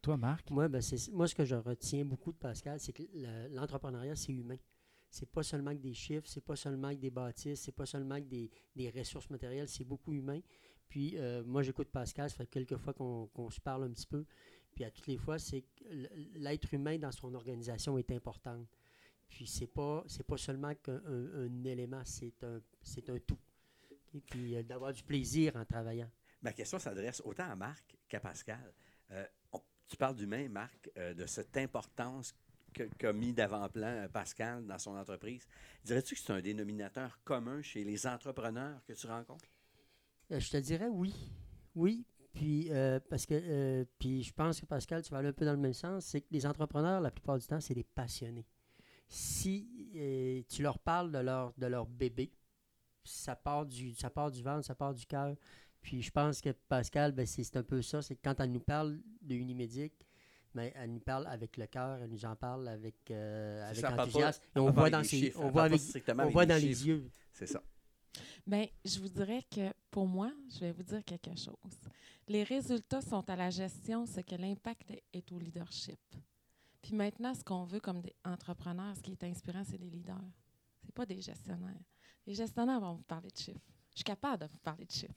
Toi, 0.02 0.16
Marc? 0.16 0.50
Moi, 0.50 0.68
ben, 0.68 0.80
c'est, 0.80 1.10
moi, 1.12 1.26
ce 1.26 1.34
que 1.34 1.44
je 1.44 1.54
retiens 1.56 2.04
beaucoup 2.04 2.32
de 2.32 2.38
Pascal, 2.38 2.78
c'est 2.80 2.92
que 2.92 3.02
le- 3.14 3.48
l'entrepreneuriat, 3.54 4.16
c'est 4.16 4.32
humain. 4.32 4.56
C'est 5.10 5.30
pas 5.30 5.42
seulement 5.42 5.70
que 5.72 5.80
des 5.80 5.94
chiffres, 5.94 6.26
c'est 6.26 6.44
pas 6.44 6.56
seulement 6.56 6.90
que 6.90 7.00
des 7.00 7.10
bâtisses, 7.10 7.60
c'est 7.60 7.72
pas 7.72 7.86
seulement 7.86 8.16
que 8.16 8.26
des, 8.28 8.50
des 8.74 8.90
ressources 8.90 9.30
matérielles, 9.30 9.68
c'est 9.68 9.84
beaucoup 9.84 10.12
humain. 10.12 10.40
Puis 10.88 11.16
euh, 11.16 11.42
moi, 11.44 11.62
j'écoute 11.62 11.88
Pascal, 11.88 12.28
ça 12.30 12.36
fait 12.36 12.46
quelques 12.46 12.76
fois 12.76 12.92
qu'on, 12.92 13.26
qu'on 13.28 13.48
se 13.50 13.60
parle 13.60 13.84
un 13.84 13.90
petit 13.90 14.06
peu. 14.06 14.24
Puis 14.74 14.82
à 14.84 14.90
toutes 14.90 15.06
les 15.06 15.16
fois, 15.18 15.38
c'est 15.38 15.62
que 15.62 15.84
l'être 16.34 16.74
humain 16.74 16.98
dans 16.98 17.12
son 17.12 17.32
organisation 17.34 17.96
est 17.96 18.10
important. 18.10 18.66
Puis 19.28 19.46
c'est 19.46 19.66
pas 19.68 20.04
c'est 20.06 20.26
pas 20.26 20.36
seulement 20.36 20.74
qu'un 20.74 21.00
un- 21.06 21.44
un 21.46 21.64
élément, 21.64 22.02
c'est 22.04 22.42
un 22.44 22.60
c'est 22.82 23.08
un 23.08 23.18
tout. 23.18 23.38
Et 24.14 24.20
puis 24.20 24.56
euh, 24.56 24.62
d'avoir 24.62 24.92
du 24.92 25.02
plaisir 25.02 25.56
en 25.56 25.64
travaillant. 25.64 26.10
Ma 26.42 26.52
question 26.52 26.78
s'adresse 26.78 27.20
autant 27.24 27.50
à 27.50 27.56
Marc 27.56 27.96
qu'à 28.08 28.20
Pascal. 28.20 28.72
Euh, 29.10 29.24
on- 29.52 29.62
tu 29.88 29.96
parles 29.96 30.16
d'humain, 30.16 30.48
Marc, 30.48 30.90
euh, 30.96 31.14
de 31.14 31.26
cette 31.26 31.56
importance 31.56 32.34
que- 32.72 32.84
qu'a 32.98 33.12
mis 33.12 33.32
d'avant-plan 33.32 34.08
Pascal 34.12 34.66
dans 34.66 34.78
son 34.78 34.96
entreprise. 34.96 35.46
Dirais-tu 35.84 36.14
que 36.14 36.20
c'est 36.20 36.32
un 36.32 36.40
dénominateur 36.40 37.20
commun 37.24 37.62
chez 37.62 37.84
les 37.84 38.06
entrepreneurs 38.06 38.82
que 38.84 38.92
tu 38.92 39.06
rencontres? 39.06 39.48
Je 40.30 40.50
te 40.50 40.56
dirais 40.56 40.88
oui. 40.88 41.14
Oui. 41.74 42.04
Puis, 42.32 42.68
euh, 42.72 42.98
parce 43.08 43.26
que, 43.26 43.34
euh, 43.34 43.84
puis 43.98 44.22
je 44.24 44.32
pense 44.32 44.60
que 44.60 44.66
Pascal, 44.66 45.02
tu 45.02 45.10
vas 45.10 45.18
aller 45.18 45.28
un 45.28 45.32
peu 45.32 45.44
dans 45.44 45.52
le 45.52 45.58
même 45.58 45.72
sens, 45.72 46.06
c'est 46.06 46.20
que 46.20 46.26
les 46.32 46.44
entrepreneurs, 46.46 47.00
la 47.00 47.12
plupart 47.12 47.38
du 47.38 47.46
temps, 47.46 47.60
c'est 47.60 47.74
des 47.74 47.84
passionnés. 47.84 48.46
Si 49.06 49.92
euh, 49.94 50.42
tu 50.48 50.62
leur 50.62 50.78
parles 50.80 51.12
de 51.12 51.18
leur, 51.18 51.52
de 51.56 51.66
leur 51.66 51.86
bébé, 51.86 52.32
ça 53.04 53.36
part, 53.36 53.66
du, 53.66 53.94
ça 53.94 54.10
part 54.10 54.30
du 54.30 54.42
ventre, 54.42 54.66
ça 54.66 54.74
part 54.74 54.94
du 54.94 55.06
cœur. 55.06 55.34
Puis 55.80 56.02
je 56.02 56.10
pense 56.10 56.40
que 56.40 56.50
Pascal, 56.50 57.12
ben, 57.12 57.26
c'est 57.26 57.56
un 57.56 57.62
peu 57.62 57.82
ça, 57.82 58.00
c'est 58.02 58.16
que 58.16 58.20
quand 58.22 58.40
elle 58.40 58.52
nous 58.52 58.60
parle 58.60 58.98
de 59.20 59.34
Unimédic, 59.34 59.92
ben, 60.54 60.70
elle 60.74 60.92
nous 60.92 61.00
parle 61.00 61.26
avec 61.26 61.56
le 61.56 61.66
cœur, 61.66 61.98
elle 62.00 62.10
nous 62.10 62.24
en 62.24 62.36
parle 62.36 62.68
avec, 62.68 63.10
euh, 63.10 63.64
avec 63.64 63.76
ça, 63.76 63.88
parle 63.88 63.96
pas- 63.96 64.02
enthousiasme. 64.04 64.42
Et 64.56 64.58
on 64.60 64.70
voit 64.70 64.90
dans 64.90 65.02
ses, 65.02 65.18
chiffres, 65.18 65.40
on 65.40 65.50
voit 65.50 65.64
avec, 65.64 65.80
on 66.08 66.18
avec 66.18 66.32
voit 66.32 66.46
dans 66.46 66.60
les 66.60 66.86
yeux. 66.86 67.10
C'est 67.32 67.46
ça. 67.46 67.62
Bien, 68.46 68.66
je 68.84 69.00
vous 69.00 69.08
dirais 69.08 69.44
que 69.50 69.72
pour 69.90 70.06
moi, 70.06 70.32
je 70.54 70.60
vais 70.60 70.72
vous 70.72 70.82
dire 70.82 71.04
quelque 71.04 71.36
chose. 71.36 71.56
Les 72.28 72.44
résultats 72.44 73.00
sont 73.02 73.28
à 73.28 73.36
la 73.36 73.50
gestion, 73.50 74.06
ce 74.06 74.20
que 74.20 74.36
l'impact 74.36 74.92
est 75.12 75.32
au 75.32 75.38
leadership. 75.38 75.98
Puis 76.80 76.94
maintenant, 76.94 77.34
ce 77.34 77.42
qu'on 77.42 77.64
veut 77.64 77.80
comme 77.80 78.00
des 78.00 78.14
entrepreneurs, 78.24 78.96
ce 78.96 79.02
qui 79.02 79.12
est 79.12 79.24
inspirant, 79.24 79.64
c'est 79.64 79.78
des 79.78 79.90
leaders. 79.90 80.20
Ce 80.86 80.92
pas 80.92 81.06
des 81.06 81.20
gestionnaires. 81.20 81.80
Les 82.26 82.34
gestionnaires 82.34 82.80
vont 82.80 82.94
vous 82.94 83.02
parler 83.02 83.30
de 83.30 83.36
chiffres. 83.36 83.72
Je 83.90 83.98
suis 83.98 84.04
capable 84.04 84.42
de 84.42 84.52
vous 84.52 84.58
parler 84.58 84.84
de 84.84 84.92
chiffres. 84.92 85.14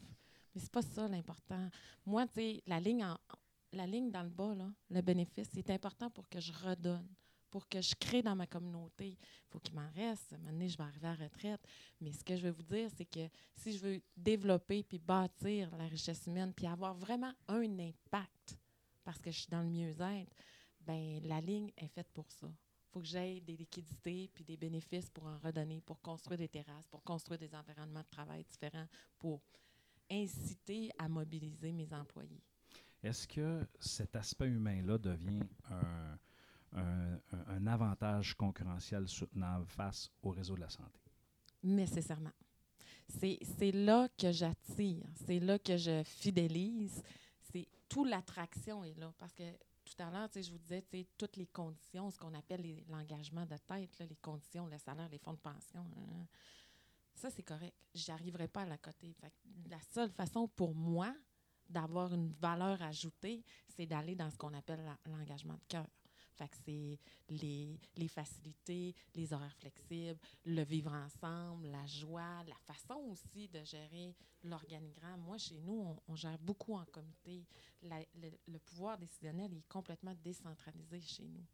Mais 0.54 0.62
c'est 0.62 0.72
pas 0.72 0.82
ça 0.82 1.08
l'important. 1.08 1.70
Moi, 2.06 2.28
tu 2.28 2.36
sais, 2.36 2.64
la 2.66 2.80
ligne 2.80 3.06
la 3.72 3.86
ligne 3.86 4.12
dans 4.12 4.24
le 4.24 4.30
bas, 4.30 4.56
là, 4.56 4.70
le 4.90 5.02
bénéfice, 5.02 5.50
c'est 5.54 5.70
important 5.70 6.10
pour 6.10 6.28
que 6.30 6.40
je 6.40 6.52
redonne, 6.54 7.08
pour 7.50 7.68
que 7.68 7.82
je 7.82 7.96
crée 7.96 8.22
dans 8.22 8.36
ma 8.36 8.48
communauté. 8.48 9.10
Il 9.10 9.50
faut 9.50 9.60
qu'il 9.60 9.76
m'en 9.76 9.90
reste. 9.92 10.36
Donné, 10.40 10.70
je 10.70 10.78
vais 10.78 10.84
arriver 10.84 11.08
à 11.08 11.16
la 11.16 11.26
retraite. 11.26 11.62
Mais 12.02 12.12
ce 12.12 12.24
que 12.24 12.36
je 12.36 12.44
veux 12.44 12.52
vous 12.52 12.64
dire, 12.64 12.90
c'est 12.96 13.06
que 13.06 13.30
si 13.56 13.74
je 13.74 13.80
veux 13.80 14.02
développer 14.16 14.84
puis 14.84 15.00
bâtir 15.00 15.76
la 15.78 15.88
richesse 15.88 16.26
humaine, 16.28 16.54
puis 16.54 16.68
avoir 16.68 16.94
vraiment 16.94 17.34
un 17.48 17.80
impact, 17.80 18.58
parce 19.04 19.20
que 19.20 19.32
je 19.32 19.40
suis 19.40 19.50
dans 19.50 19.62
le 19.62 19.70
mieux-être, 19.70 20.34
ben 20.82 21.22
la 21.24 21.42
ligne 21.42 21.72
est 21.78 21.88
faite 21.88 22.10
pour 22.14 22.32
ça. 22.32 22.48
Faut 22.98 23.02
que 23.02 23.10
j'aie 23.10 23.40
des 23.42 23.56
liquidités 23.56 24.28
puis 24.34 24.44
des 24.44 24.58
bénéfices 24.58 25.08
pour 25.12 25.28
en 25.28 25.38
redonner, 25.38 25.82
pour 25.82 26.02
construire 26.02 26.40
des 26.40 26.48
terrasses, 26.48 26.88
pour 26.88 27.04
construire 27.04 27.38
des 27.40 27.54
environnements 27.54 28.02
de 28.02 28.10
travail 28.10 28.44
différents, 28.44 28.88
pour 29.20 29.40
inciter 30.10 30.90
à 30.98 31.08
mobiliser 31.08 31.72
mes 31.72 31.94
employés. 31.94 32.42
Est-ce 33.04 33.28
que 33.28 33.68
cet 33.80 34.16
aspect 34.16 34.48
humain-là 34.48 34.98
devient 34.98 35.44
un, 35.70 36.18
un- 36.74 37.68
avantage 37.68 38.34
concurrentiel 38.34 39.08
soutenable 39.08 39.68
face 39.68 40.10
au 40.24 40.32
réseau 40.32 40.56
de 40.56 40.62
la 40.62 40.70
santé? 40.70 41.00
Nécessairement. 41.62 42.34
C'est 43.08 43.38
c'est 43.60 43.72
là 43.74 44.10
que 44.18 44.32
j'attire, 44.32 45.06
c'est 45.28 45.40
là 45.40 45.60
que 45.60 45.78
je 45.78 46.02
fidélise, 46.04 47.04
c'est 47.52 47.68
tout 47.88 48.06
l'attraction 48.06 48.84
est 48.84 48.98
là. 48.98 49.14
Parce 49.20 49.36
que 49.36 49.44
tout 49.88 50.04
à 50.04 50.12
l'heure, 50.12 50.30
je 50.34 50.52
vous 50.52 50.58
disais, 50.58 50.86
toutes 51.18 51.38
les 51.38 51.48
conditions, 51.48 52.12
ce 52.12 52.18
qu'on 52.18 52.34
appelle 52.34 52.84
l'engagement 52.90 53.46
de 53.46 53.58
tête, 53.58 54.00
les 54.00 54.16
conditions, 54.18 54.68
le 54.68 54.78
salaire, 54.78 55.10
les 55.10 55.18
fonds 55.18 55.34
de 55.34 55.38
pension, 55.38 55.86
hein, 55.98 56.28
ça 57.16 57.30
c'est 57.30 57.44
correct. 57.44 57.76
J'arriverai 57.94 58.48
pas 58.48 58.62
à 58.62 58.66
la 58.66 58.78
côté. 58.78 59.16
La 59.70 59.80
seule 59.82 60.12
façon 60.12 60.48
pour 60.48 60.76
moi 60.76 61.14
d'avoir 61.70 62.14
une 62.14 62.32
valeur 62.34 62.82
ajoutée, 62.82 63.44
c'est 63.68 63.86
d'aller 63.86 64.16
dans 64.16 64.30
ce 64.30 64.38
qu'on 64.38 64.54
appelle 64.54 64.84
l'engagement 65.06 65.56
de 65.56 65.66
cœur. 65.68 65.88
Fait 66.38 66.48
que 66.48 66.58
c'est 66.66 67.00
les, 67.30 67.80
les 67.96 68.08
facilités, 68.08 68.94
les 69.16 69.34
horaires 69.34 69.56
flexibles, 69.56 70.20
le 70.46 70.64
vivre 70.64 70.94
ensemble, 70.94 71.68
la 71.68 71.86
joie, 71.86 72.44
la 72.48 72.58
façon 72.66 73.00
aussi 73.10 73.48
de 73.48 73.64
gérer 73.64 74.16
l'organigramme. 74.44 75.22
Moi, 75.22 75.38
chez 75.38 75.60
nous, 75.60 75.96
on, 76.08 76.16
gère 76.16 76.38
beaucoup 76.40 76.76
en 76.76 76.86
comité. 76.86 77.46
Le, 77.82 78.58
pouvoir 78.60 78.98
décisionnel 78.98 79.54
est 79.54 79.68
complètement 79.68 80.14
décentralisé 80.24 81.02
chez 81.02 81.28
nous. 81.28 81.46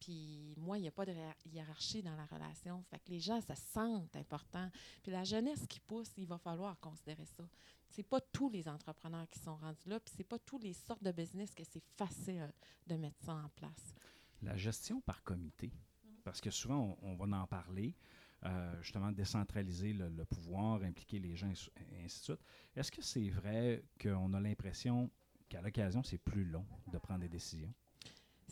Puis 0.00 0.54
moi, 0.58 0.78
il 0.78 0.82
n'y 0.82 0.88
a 0.88 0.92
pas 0.92 1.06
de 1.06 1.12
hiér- 1.12 1.34
hiérarchie 1.46 2.02
dans 2.02 2.16
la 2.16 2.26
relation. 2.26 2.82
Fait 2.90 2.98
que 2.98 3.10
les 3.10 3.20
gens 3.20 3.40
se 3.40 3.54
sentent 3.54 4.16
importants. 4.16 4.70
Puis 5.02 5.12
la 5.12 5.24
jeunesse 5.24 5.66
qui 5.68 5.80
pousse, 5.80 6.10
il 6.16 6.26
va 6.26 6.38
falloir 6.38 6.78
considérer 6.80 7.24
ça. 7.24 7.48
C'est 7.88 8.02
pas 8.02 8.20
tous 8.20 8.50
les 8.50 8.68
entrepreneurs 8.68 9.28
qui 9.30 9.38
sont 9.38 9.54
rendus 9.54 9.88
là, 9.88 10.00
puis 10.00 10.12
c'est 10.16 10.24
pas 10.24 10.38
tous 10.40 10.58
les 10.58 10.72
sortes 10.72 11.02
de 11.04 11.12
business 11.12 11.54
que 11.54 11.62
c'est 11.62 11.84
facile 11.96 12.52
de 12.86 12.96
mettre 12.96 13.20
ça 13.24 13.34
en 13.34 13.48
place. 13.50 13.94
La 14.44 14.56
gestion 14.56 15.00
par 15.00 15.22
comité, 15.22 15.72
parce 16.22 16.40
que 16.40 16.50
souvent, 16.50 16.98
on, 17.02 17.10
on 17.10 17.14
va 17.16 17.38
en 17.38 17.46
parler, 17.46 17.94
euh, 18.44 18.82
justement, 18.82 19.10
décentraliser 19.10 19.92
le, 19.92 20.08
le 20.08 20.24
pouvoir, 20.24 20.82
impliquer 20.82 21.18
les 21.18 21.34
gens, 21.34 21.48
et 21.48 22.04
ainsi 22.04 22.18
de 22.20 22.24
suite. 22.24 22.40
Est-ce 22.76 22.92
que 22.92 23.02
c'est 23.02 23.30
vrai 23.30 23.84
qu'on 24.00 24.32
a 24.34 24.40
l'impression 24.40 25.10
qu'à 25.48 25.60
l'occasion, 25.60 26.02
c'est 26.02 26.18
plus 26.18 26.44
long 26.44 26.66
de 26.92 26.98
prendre 26.98 27.20
des 27.20 27.28
décisions? 27.28 27.72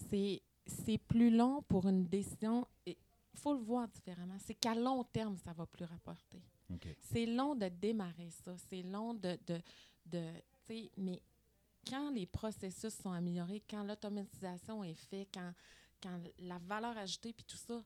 c'est 0.09 0.42
c'est 0.66 0.98
plus 0.98 1.31
long 1.31 1.62
pour 1.62 1.87
une 1.88 2.07
décision. 2.07 2.66
Il 2.87 2.96
faut 3.35 3.55
le 3.55 3.61
voir 3.61 3.88
différemment. 3.88 4.37
C'est 4.38 4.55
qu'à 4.55 4.74
long 4.74 5.02
terme, 5.05 5.37
ça 5.37 5.52
va 5.52 5.66
plus 5.66 5.85
rapporter. 5.85 6.40
C'est 7.00 7.26
long 7.26 7.55
de 7.55 7.68
démarrer 7.68 8.31
ça. 8.31 8.57
C'est 8.57 8.83
long 8.83 9.14
de. 9.14 9.38
de, 9.46 9.61
de 10.07 10.24
mais 10.96 11.20
quand 11.87 12.11
les 12.12 12.26
processus 12.26 12.94
sont 12.94 13.11
améliorés, 13.11 13.62
quand 13.68 13.83
l'automatisation 13.83 14.85
est 14.85 14.94
faite, 14.94 15.28
quand, 15.35 15.52
quand 16.02 16.18
la 16.38 16.58
valeur 16.58 16.96
ajoutée, 16.98 17.32
puis 17.32 17.44
tout 17.44 17.56
ça, 17.56 17.82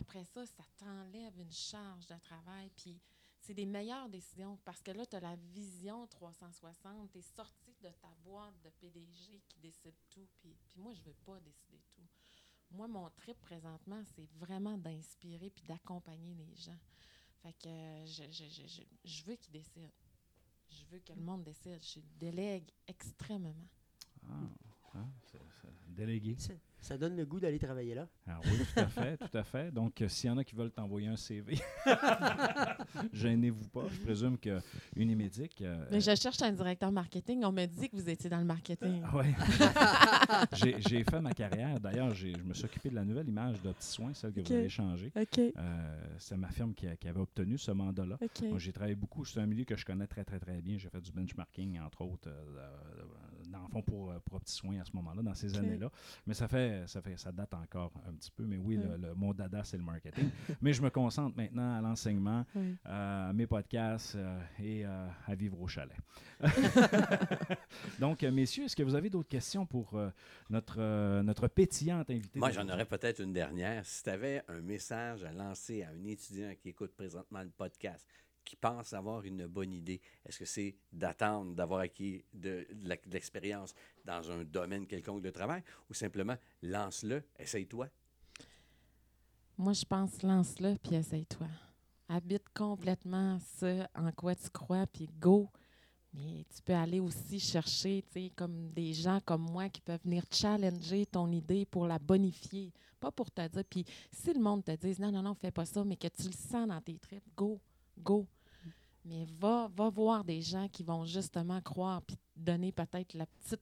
après 0.00 0.24
ça, 0.24 0.46
ça 0.46 0.64
t'enlève 0.76 1.38
une 1.38 1.52
charge 1.52 2.06
de 2.06 2.16
travail. 2.18 2.70
Puis 2.76 3.00
c'est 3.40 3.54
des 3.54 3.66
meilleures 3.66 4.08
décisions 4.08 4.58
parce 4.64 4.82
que 4.82 4.90
là, 4.90 5.06
tu 5.06 5.16
as 5.16 5.20
la 5.20 5.36
vision 5.36 6.06
360. 6.06 7.10
Tu 7.10 7.18
es 7.18 7.22
sorti 7.22 7.74
de 7.82 7.88
ta 7.88 8.14
boîte 8.22 8.54
de 8.62 8.70
PDG 8.70 9.42
qui 9.48 9.58
décide 9.60 9.96
tout. 10.10 10.28
Puis, 10.40 10.56
moi, 10.76 10.92
je 10.94 11.02
veux 11.02 11.16
pas 11.24 11.40
décider 11.40 11.80
tout. 11.94 12.06
Moi, 12.70 12.86
mon 12.86 13.08
trip 13.10 13.40
présentement, 13.40 14.02
c'est 14.14 14.28
vraiment 14.38 14.78
d'inspirer 14.78 15.50
puis 15.50 15.64
d'accompagner 15.64 16.34
les 16.34 16.54
gens. 16.54 16.78
Fait 17.42 17.52
que 17.54 17.68
je, 18.06 18.30
je, 18.30 18.44
je, 18.44 18.66
je, 18.66 18.82
je 19.04 19.24
veux 19.24 19.36
qu'ils 19.36 19.52
décident. 19.52 19.90
Je 20.68 20.84
veux 20.84 21.00
que 21.00 21.12
le 21.12 21.22
monde 21.22 21.42
décide. 21.42 21.82
Je 21.82 22.00
délègue 22.18 22.70
extrêmement. 22.86 23.68
Ah, 24.28 24.48
c'est- 25.24 25.38
c'est 25.62 25.94
délégué. 25.94 26.34
Ça, 26.38 26.52
ça 26.80 26.96
donne 26.96 27.14
le 27.16 27.26
goût 27.26 27.38
d'aller 27.40 27.58
travailler 27.58 27.94
là. 27.94 28.08
Ah 28.26 28.40
oui, 28.44 28.58
tout 28.74 28.80
à 28.80 28.86
fait, 28.86 29.16
tout 29.18 29.36
à 29.36 29.44
fait. 29.44 29.70
Donc, 29.70 30.00
euh, 30.00 30.08
s'il 30.08 30.28
y 30.28 30.32
en 30.32 30.38
a 30.38 30.44
qui 30.44 30.54
veulent 30.54 30.70
t'envoyer 30.70 31.08
un 31.08 31.16
CV, 31.16 31.58
gênez-vous 33.12 33.68
pas. 33.68 33.86
Je 33.92 34.00
présume 34.00 34.38
que 34.38 34.60
Unimédic. 34.96 35.60
euh, 35.62 35.86
Mais 35.90 36.00
je 36.00 36.14
cherche 36.14 36.40
un 36.42 36.52
directeur 36.52 36.90
marketing. 36.92 37.44
On 37.44 37.52
m'a 37.52 37.66
dit 37.66 37.88
que 37.88 37.96
vous 37.96 38.08
étiez 38.08 38.30
dans 38.30 38.38
le 38.38 38.44
marketing. 38.44 39.02
Ah 39.04 39.16
ouais. 39.16 39.34
j'ai, 40.54 40.80
j'ai 40.80 41.04
fait 41.04 41.20
ma 41.20 41.32
carrière. 41.32 41.78
D'ailleurs, 41.80 42.14
j'ai- 42.14 42.32
je 42.34 42.42
me 42.42 42.54
suis 42.54 42.64
occupé 42.64 42.90
de 42.90 42.94
la 42.94 43.04
nouvelle 43.04 43.28
image 43.28 43.60
d'Opti 43.62 43.86
Soins, 43.86 44.14
celle 44.14 44.32
que 44.32 44.40
vous 44.40 44.52
avez 44.52 44.68
changée. 44.68 45.12
OK. 45.16 45.38
Euh, 45.38 46.04
c'est 46.18 46.36
ma 46.36 46.48
firme 46.50 46.74
qui, 46.74 46.86
a- 46.86 46.96
qui 46.96 47.08
avait 47.08 47.20
obtenu 47.20 47.58
ce 47.58 47.70
mandat-là. 47.72 48.16
OK. 48.20 48.42
Moi, 48.48 48.58
j'ai 48.58 48.72
travaillé 48.72 48.94
beaucoup. 48.94 49.24
C'est 49.24 49.40
un 49.40 49.46
milieu 49.46 49.64
que 49.64 49.76
je 49.76 49.84
connais 49.84 50.06
très, 50.06 50.24
très, 50.24 50.38
très 50.38 50.60
bien. 50.62 50.78
J'ai 50.78 50.88
fait 50.88 51.00
du 51.00 51.12
benchmarking, 51.12 51.78
entre 51.80 52.02
autres, 52.02 52.28
euh, 52.28 52.56
euh, 52.56 53.02
dans 53.50 53.62
le 53.62 53.68
fond, 53.68 53.82
pour, 53.82 54.10
euh, 54.10 54.18
pour 54.24 54.36
Opti 54.36 54.52
Soins 54.52 54.80
à 54.80 54.84
ce 54.84 54.92
moment-là, 54.96 55.22
dans 55.22 55.34
ces 55.34 55.56
années-là. 55.58 55.90
Mais 56.26 56.34
ça 56.34 56.48
fait, 56.48 56.84
ça 56.86 57.02
fait, 57.02 57.16
ça 57.18 57.32
date 57.32 57.52
encore 57.54 57.92
un 58.08 58.12
petit 58.14 58.30
peu. 58.30 58.44
Mais 58.44 58.56
oui, 58.56 58.76
Ouais. 58.78 58.84
le, 58.98 59.08
le- 59.08 59.14
mon 59.14 59.32
dada, 59.34 59.62
c'est 59.64 59.76
le 59.76 59.82
marketing. 59.82 60.30
Mais 60.62 60.72
je 60.72 60.80
me 60.82 60.90
concentre 60.90 61.36
maintenant 61.36 61.76
à 61.78 61.80
l'enseignement, 61.80 62.44
à 62.84 63.32
mes 63.34 63.46
podcasts 63.46 64.14
euh, 64.14 64.40
et 64.58 64.84
euh, 64.86 65.08
à 65.26 65.34
vivre 65.34 65.60
au 65.60 65.66
chalet. 65.68 65.96
Donc, 67.98 68.22
euh, 68.22 68.30
messieurs, 68.30 68.64
est-ce 68.64 68.76
que 68.76 68.82
vous 68.82 68.94
avez 68.94 69.10
d'autres 69.10 69.28
questions 69.28 69.66
pour 69.66 69.94
euh, 69.94 70.10
notre, 70.48 70.76
euh, 70.80 71.22
notre 71.22 71.48
pétillante 71.48 72.10
invitée? 72.10 72.38
Moi, 72.38 72.50
j'en 72.50 72.68
aurais 72.68 72.84
peut-être 72.86 73.20
une 73.20 73.32
dernière. 73.32 73.84
Si 73.84 74.02
tu 74.02 74.10
avais 74.10 74.42
un 74.48 74.60
message 74.60 75.24
à 75.24 75.32
lancer 75.32 75.82
à 75.82 75.90
un 75.90 76.04
étudiant 76.04 76.52
qui 76.60 76.70
écoute 76.70 76.92
présentement 76.96 77.42
le 77.42 77.50
podcast, 77.50 78.06
qui 78.44 78.56
pense 78.56 78.92
avoir 78.92 79.24
une 79.24 79.46
bonne 79.46 79.72
idée, 79.72 80.00
est-ce 80.24 80.38
que 80.38 80.44
c'est 80.44 80.74
d'attendre 80.92 81.54
d'avoir 81.54 81.80
acquis 81.80 82.24
de 82.32 82.66
l'expérience 83.06 83.74
dans 84.04 84.30
un 84.30 84.44
domaine 84.44 84.86
quelconque 84.86 85.22
de 85.22 85.30
travail 85.30 85.62
ou 85.88 85.94
simplement 85.94 86.36
lance-le, 86.62 87.22
essaye-toi? 87.38 87.88
Moi, 89.56 89.74
je 89.74 89.84
pense, 89.84 90.22
lance-le, 90.22 90.76
puis 90.82 90.94
essaye-toi. 90.94 91.46
Habite 92.08 92.48
complètement 92.54 93.38
ce 93.60 93.84
en 93.94 94.10
quoi 94.12 94.34
tu 94.34 94.48
crois, 94.48 94.86
puis 94.86 95.06
go. 95.18 95.50
Mais 96.12 96.44
tu 96.52 96.62
peux 96.62 96.72
aller 96.72 96.98
aussi 96.98 97.38
chercher, 97.38 98.02
tu 98.10 98.20
sais, 98.20 98.32
comme 98.34 98.70
des 98.72 98.92
gens 98.92 99.20
comme 99.24 99.42
moi 99.42 99.68
qui 99.68 99.80
peuvent 99.80 100.00
venir 100.02 100.24
challenger 100.30 101.06
ton 101.06 101.30
idée 101.30 101.66
pour 101.66 101.86
la 101.86 101.98
bonifier. 101.98 102.72
Pas 102.98 103.12
pour 103.12 103.30
te 103.30 103.46
dire. 103.46 103.64
Puis 103.68 103.84
si 104.10 104.32
le 104.32 104.40
monde 104.40 104.64
te 104.64 104.72
dit 104.72 105.00
non, 105.00 105.12
non, 105.12 105.22
non, 105.22 105.34
fais 105.34 105.52
pas 105.52 105.66
ça, 105.66 105.84
mais 105.84 105.96
que 105.96 106.08
tu 106.08 106.24
le 106.24 106.32
sens 106.32 106.66
dans 106.66 106.80
tes 106.80 106.98
tripes, 106.98 107.28
go, 107.36 107.60
go. 107.98 108.26
Mais 109.04 109.24
va, 109.38 109.68
va 109.74 109.88
voir 109.88 110.24
des 110.24 110.42
gens 110.42 110.68
qui 110.68 110.82
vont 110.82 111.04
justement 111.06 111.60
croire, 111.62 112.02
puis 112.02 112.16
te 112.16 112.22
donner 112.36 112.70
peut-être 112.72 113.14
la 113.14 113.26
petite 113.26 113.60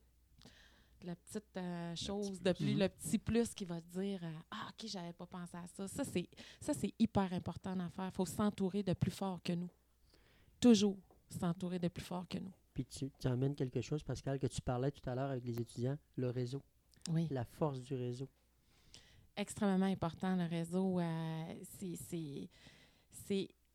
la 1.03 1.15
petite 1.15 1.55
euh, 1.55 1.95
chose 1.95 2.41
de 2.41 2.51
plus, 2.51 2.65
plus. 2.65 2.73
le 2.77 2.89
petit 2.89 3.17
plus 3.17 3.53
qui 3.55 3.63
va 3.63 3.79
te 3.79 3.87
dire 3.87 4.19
euh, 4.21 4.33
Ah, 4.51 4.67
OK, 4.69 4.85
j'avais 4.89 5.13
pas 5.13 5.25
pensé 5.25 5.55
à 5.55 5.65
ça. 5.65 5.87
Ça, 5.87 6.03
c'est 6.03 6.27
ça, 6.59 6.73
c'est 6.73 6.93
hyper 6.99 7.31
important 7.31 7.73
d'en 7.73 7.89
faire. 7.89 8.07
Il 8.07 8.15
faut 8.15 8.25
s'entourer 8.25 8.83
de 8.83 8.91
plus 8.91 9.09
fort 9.11 9.41
que 9.41 9.53
nous. 9.53 9.69
Toujours 10.59 10.97
s'entourer 11.29 11.79
de 11.79 11.87
plus 11.87 12.03
fort 12.03 12.27
que 12.27 12.37
nous. 12.37 12.51
Puis 12.73 12.83
tu, 12.85 13.09
tu 13.17 13.27
emmènes 13.29 13.55
quelque 13.55 13.79
chose, 13.79 14.03
Pascal, 14.03 14.39
que 14.39 14.47
tu 14.47 14.61
parlais 14.61 14.91
tout 14.91 15.09
à 15.09 15.15
l'heure 15.15 15.29
avec 15.29 15.45
les 15.45 15.61
étudiants, 15.61 15.97
le 16.17 16.29
réseau, 16.31 16.61
Oui. 17.11 17.27
la 17.31 17.45
force 17.45 17.79
du 17.81 17.95
réseau. 17.95 18.27
Extrêmement 19.37 19.85
important, 19.85 20.35
le 20.35 20.45
réseau. 20.47 20.99
euh, 20.99 21.55
c'est- 21.79 21.95
c'est. 21.95 22.49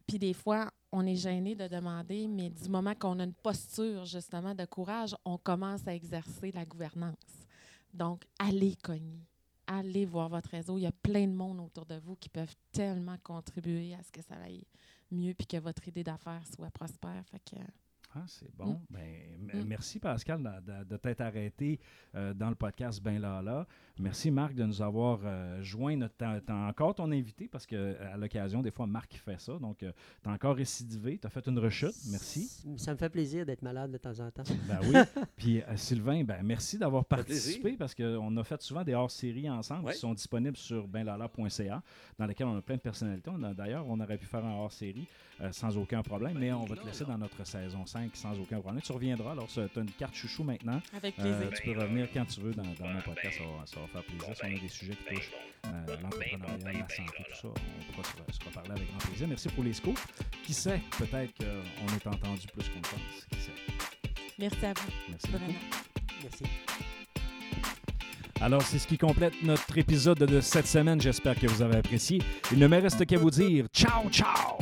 Puis 0.07 0.19
des 0.19 0.35
fois, 0.35 0.71
on 0.93 1.07
est 1.07 1.17
gêné 1.17 1.55
de 1.55 1.67
demander, 1.67 2.29
mais 2.29 2.51
du 2.51 2.69
moment 2.69 2.95
qu'on 2.95 3.19
a 3.21 3.25
une 3.25 3.33
posture, 3.35 4.05
justement, 4.05 4.55
de 4.55 4.65
courage, 4.65 5.15
on 5.25 5.39
commence 5.39 5.87
à 5.89 5.95
exercer 5.95 6.53
la 6.53 6.65
gouvernance. 6.65 7.47
Donc, 7.93 8.25
allez 8.39 8.75
cogner. 8.77 9.21
Allez 9.67 10.05
voir 10.05 10.29
votre 10.29 10.51
réseau. 10.51 10.77
Il 10.79 10.83
y 10.83 10.87
a 10.87 10.93
plein 10.93 11.27
de 11.27 11.33
monde 11.33 11.59
autour 11.61 11.87
de 11.87 11.95
vous 11.97 12.17
qui 12.17 12.29
peuvent 12.29 12.55
tellement 12.71 13.17
contribuer 13.23 13.95
à 13.95 14.03
ce 14.03 14.13
que 14.13 14.21
ça 14.21 14.35
aille 14.45 14.65
mieux 15.11 15.33
puis 15.33 15.47
que 15.47 15.57
votre 15.57 15.87
idée 15.89 16.05
d'affaires 16.05 16.47
soit 16.55 16.71
prospère. 16.71 17.25
Fait 17.31 17.39
que, 17.39 17.57
Ah, 18.17 18.25
c'est 18.29 18.55
bon. 18.55 18.75
Mm. 18.75 18.81
Ben, 18.91 19.01
m- 19.51 19.51
Mm. 19.63 19.67
Merci, 19.67 19.99
Pascal, 19.99 20.41
de, 20.41 20.73
de- 20.73 20.85
de 20.85 20.97
t'être 20.99 21.21
arrêté 21.23 21.81
euh, 22.15 22.33
dans 22.35 22.49
le 22.49 22.55
podcast 22.55 23.03
Ben 23.03 23.19
Lala. 23.21 23.67
Merci, 24.01 24.33
Marc, 24.33 24.55
de 24.55 24.65
nous 24.65 24.83
avoir 24.83 25.21
euh, 25.25 25.63
joint. 25.63 25.95
Notre, 25.97 26.17
t'as- 26.17 26.41
t'as 26.41 26.67
encore 26.69 26.97
ton 26.97 27.13
invité 27.13 27.47
parce 27.47 27.65
que 27.65 27.97
à 28.13 28.17
l'occasion, 28.17 28.61
des 28.61 28.73
fois, 28.73 28.89
Marc 28.89 29.15
fait 29.25 29.41
ça. 29.41 29.57
Donc, 29.61 29.79
tu 29.79 29.87
as 30.29 30.33
encore 30.33 30.57
récidivé. 30.57 31.17
Tu 31.19 31.27
as 31.29 31.31
fait 31.31 31.47
une 31.47 31.59
rechute. 31.61 31.95
Merci. 32.11 32.51
Ça 32.77 32.93
me 32.93 32.97
fait 32.99 33.09
plaisir 33.09 33.47
d'être 33.47 33.63
malade 33.63 33.93
de 33.93 33.99
temps 33.99 34.19
en 34.19 34.31
temps. 34.33 34.43
Ben 34.69 34.81
oui. 34.83 34.95
Puis, 35.37 35.63
euh, 35.63 35.77
Sylvain, 35.77 36.25
ben, 36.25 36.43
merci 36.43 36.77
d'avoir 36.77 37.05
participé 37.05 37.77
parce 37.77 37.95
qu'on 37.95 38.37
a 38.37 38.43
fait 38.45 38.61
souvent 38.63 38.83
des 38.83 38.95
hors-séries 38.95 39.49
ensemble 39.49 39.85
Ouais. 39.87 39.93
qui 39.93 39.99
sont 40.01 40.13
disponibles 40.15 40.57
sur 40.57 40.89
benlala.ca 40.89 41.83
dans 42.19 42.27
lesquels 42.27 42.47
on 42.49 42.57
a 42.57 42.63
plein 42.63 42.77
de 42.77 42.81
personnalités. 42.81 43.31
On 43.33 43.43
a- 43.45 43.55
D'ailleurs, 43.55 43.87
on 43.89 44.01
aurait 44.01 44.19
pu 44.19 44.27
faire 44.27 44.45
un 44.45 44.55
hors-série 44.55 45.07
euh, 45.41 45.53
sans 45.53 45.77
aucun 45.79 46.03
problème, 46.03 46.37
mais 46.39 46.53
on 46.53 46.65
va 46.65 46.75
te 46.77 46.85
laisser 46.87 47.05
dans 47.05 47.19
notre 47.19 47.45
saison 47.47 47.87
5 47.87 48.11
sans 48.17 48.39
aucun 48.41 48.61
problème. 48.61 48.83
Tu 48.83 48.91
reviendras. 48.93 49.33
Alors, 49.33 49.47
tu 49.49 49.61
as 49.61 49.69
une 49.77 49.91
carte 49.93 50.15
chouchou 50.15 50.43
maintenant. 50.43 50.81
avec 50.97 51.17
Euh, 51.21 51.23
plaisir. 51.39 51.53
tu 51.61 51.63
peux 51.73 51.81
revenir 51.81 52.09
quand 52.13 52.25
tu 52.25 52.41
veux 52.41 52.55
dans, 52.55 52.63
dans 52.63 52.89
mon 52.89 53.01
podcast. 53.01 53.39
Ça 53.39 53.45
va, 53.45 53.67
ça 53.67 53.81
va 53.81 53.84
faire 53.89 54.03
plaisir. 54.05 54.35
Si 54.35 54.45
on 54.45 54.57
a 54.57 54.61
des 54.61 54.69
sujets 54.69 54.93
qui 54.97 55.15
touchent 55.15 55.31
euh, 55.67 55.97
l'entrepreneuriat, 56.03 56.59
la 56.65 56.89
santé, 56.89 57.25
tout 57.29 57.37
ça, 57.41 57.49
on 57.49 57.93
pourra 57.93 58.05
se, 58.05 58.39
se 58.39 58.45
reparler 58.45 58.71
avec 58.71 58.89
grand 58.89 58.99
plaisir. 58.99 59.29
Merci 59.29 59.49
pour 59.49 59.65
les 59.65 59.73
scoops. 59.73 60.01
Qui 60.45 60.55
sait, 60.55 60.81
peut-être 60.99 61.33
qu'on 61.39 61.95
est 61.95 62.07
entendu 62.07 62.47
plus 62.53 62.69
qu'on 62.69 62.81
pense. 62.81 63.27
Qui 63.31 63.41
sait? 63.41 63.53
Merci 64.39 64.67
à 64.67 64.73
vous. 64.75 64.93
Merci 65.09 65.29
beaucoup. 65.29 65.55
Merci. 66.23 66.45
Alors, 68.41 68.63
c'est 68.63 68.79
ce 68.79 68.87
qui 68.87 68.99
complète 68.99 69.35
notre 69.43 69.79
épisode 69.79 70.19
de 70.19 70.41
cette 70.41 70.67
semaine. 70.67 71.01
J'espère 71.01 71.39
que 71.39 71.47
vous 71.47 71.63
avez 71.63 71.77
apprécié. 71.77 72.21
Il 72.53 72.59
ne 72.59 72.67
me 72.67 72.79
reste 72.81 73.07
qu'à 73.07 73.17
vous 73.17 73.31
dire 73.31 73.67
ciao, 73.73 74.11
ciao! 74.11 74.59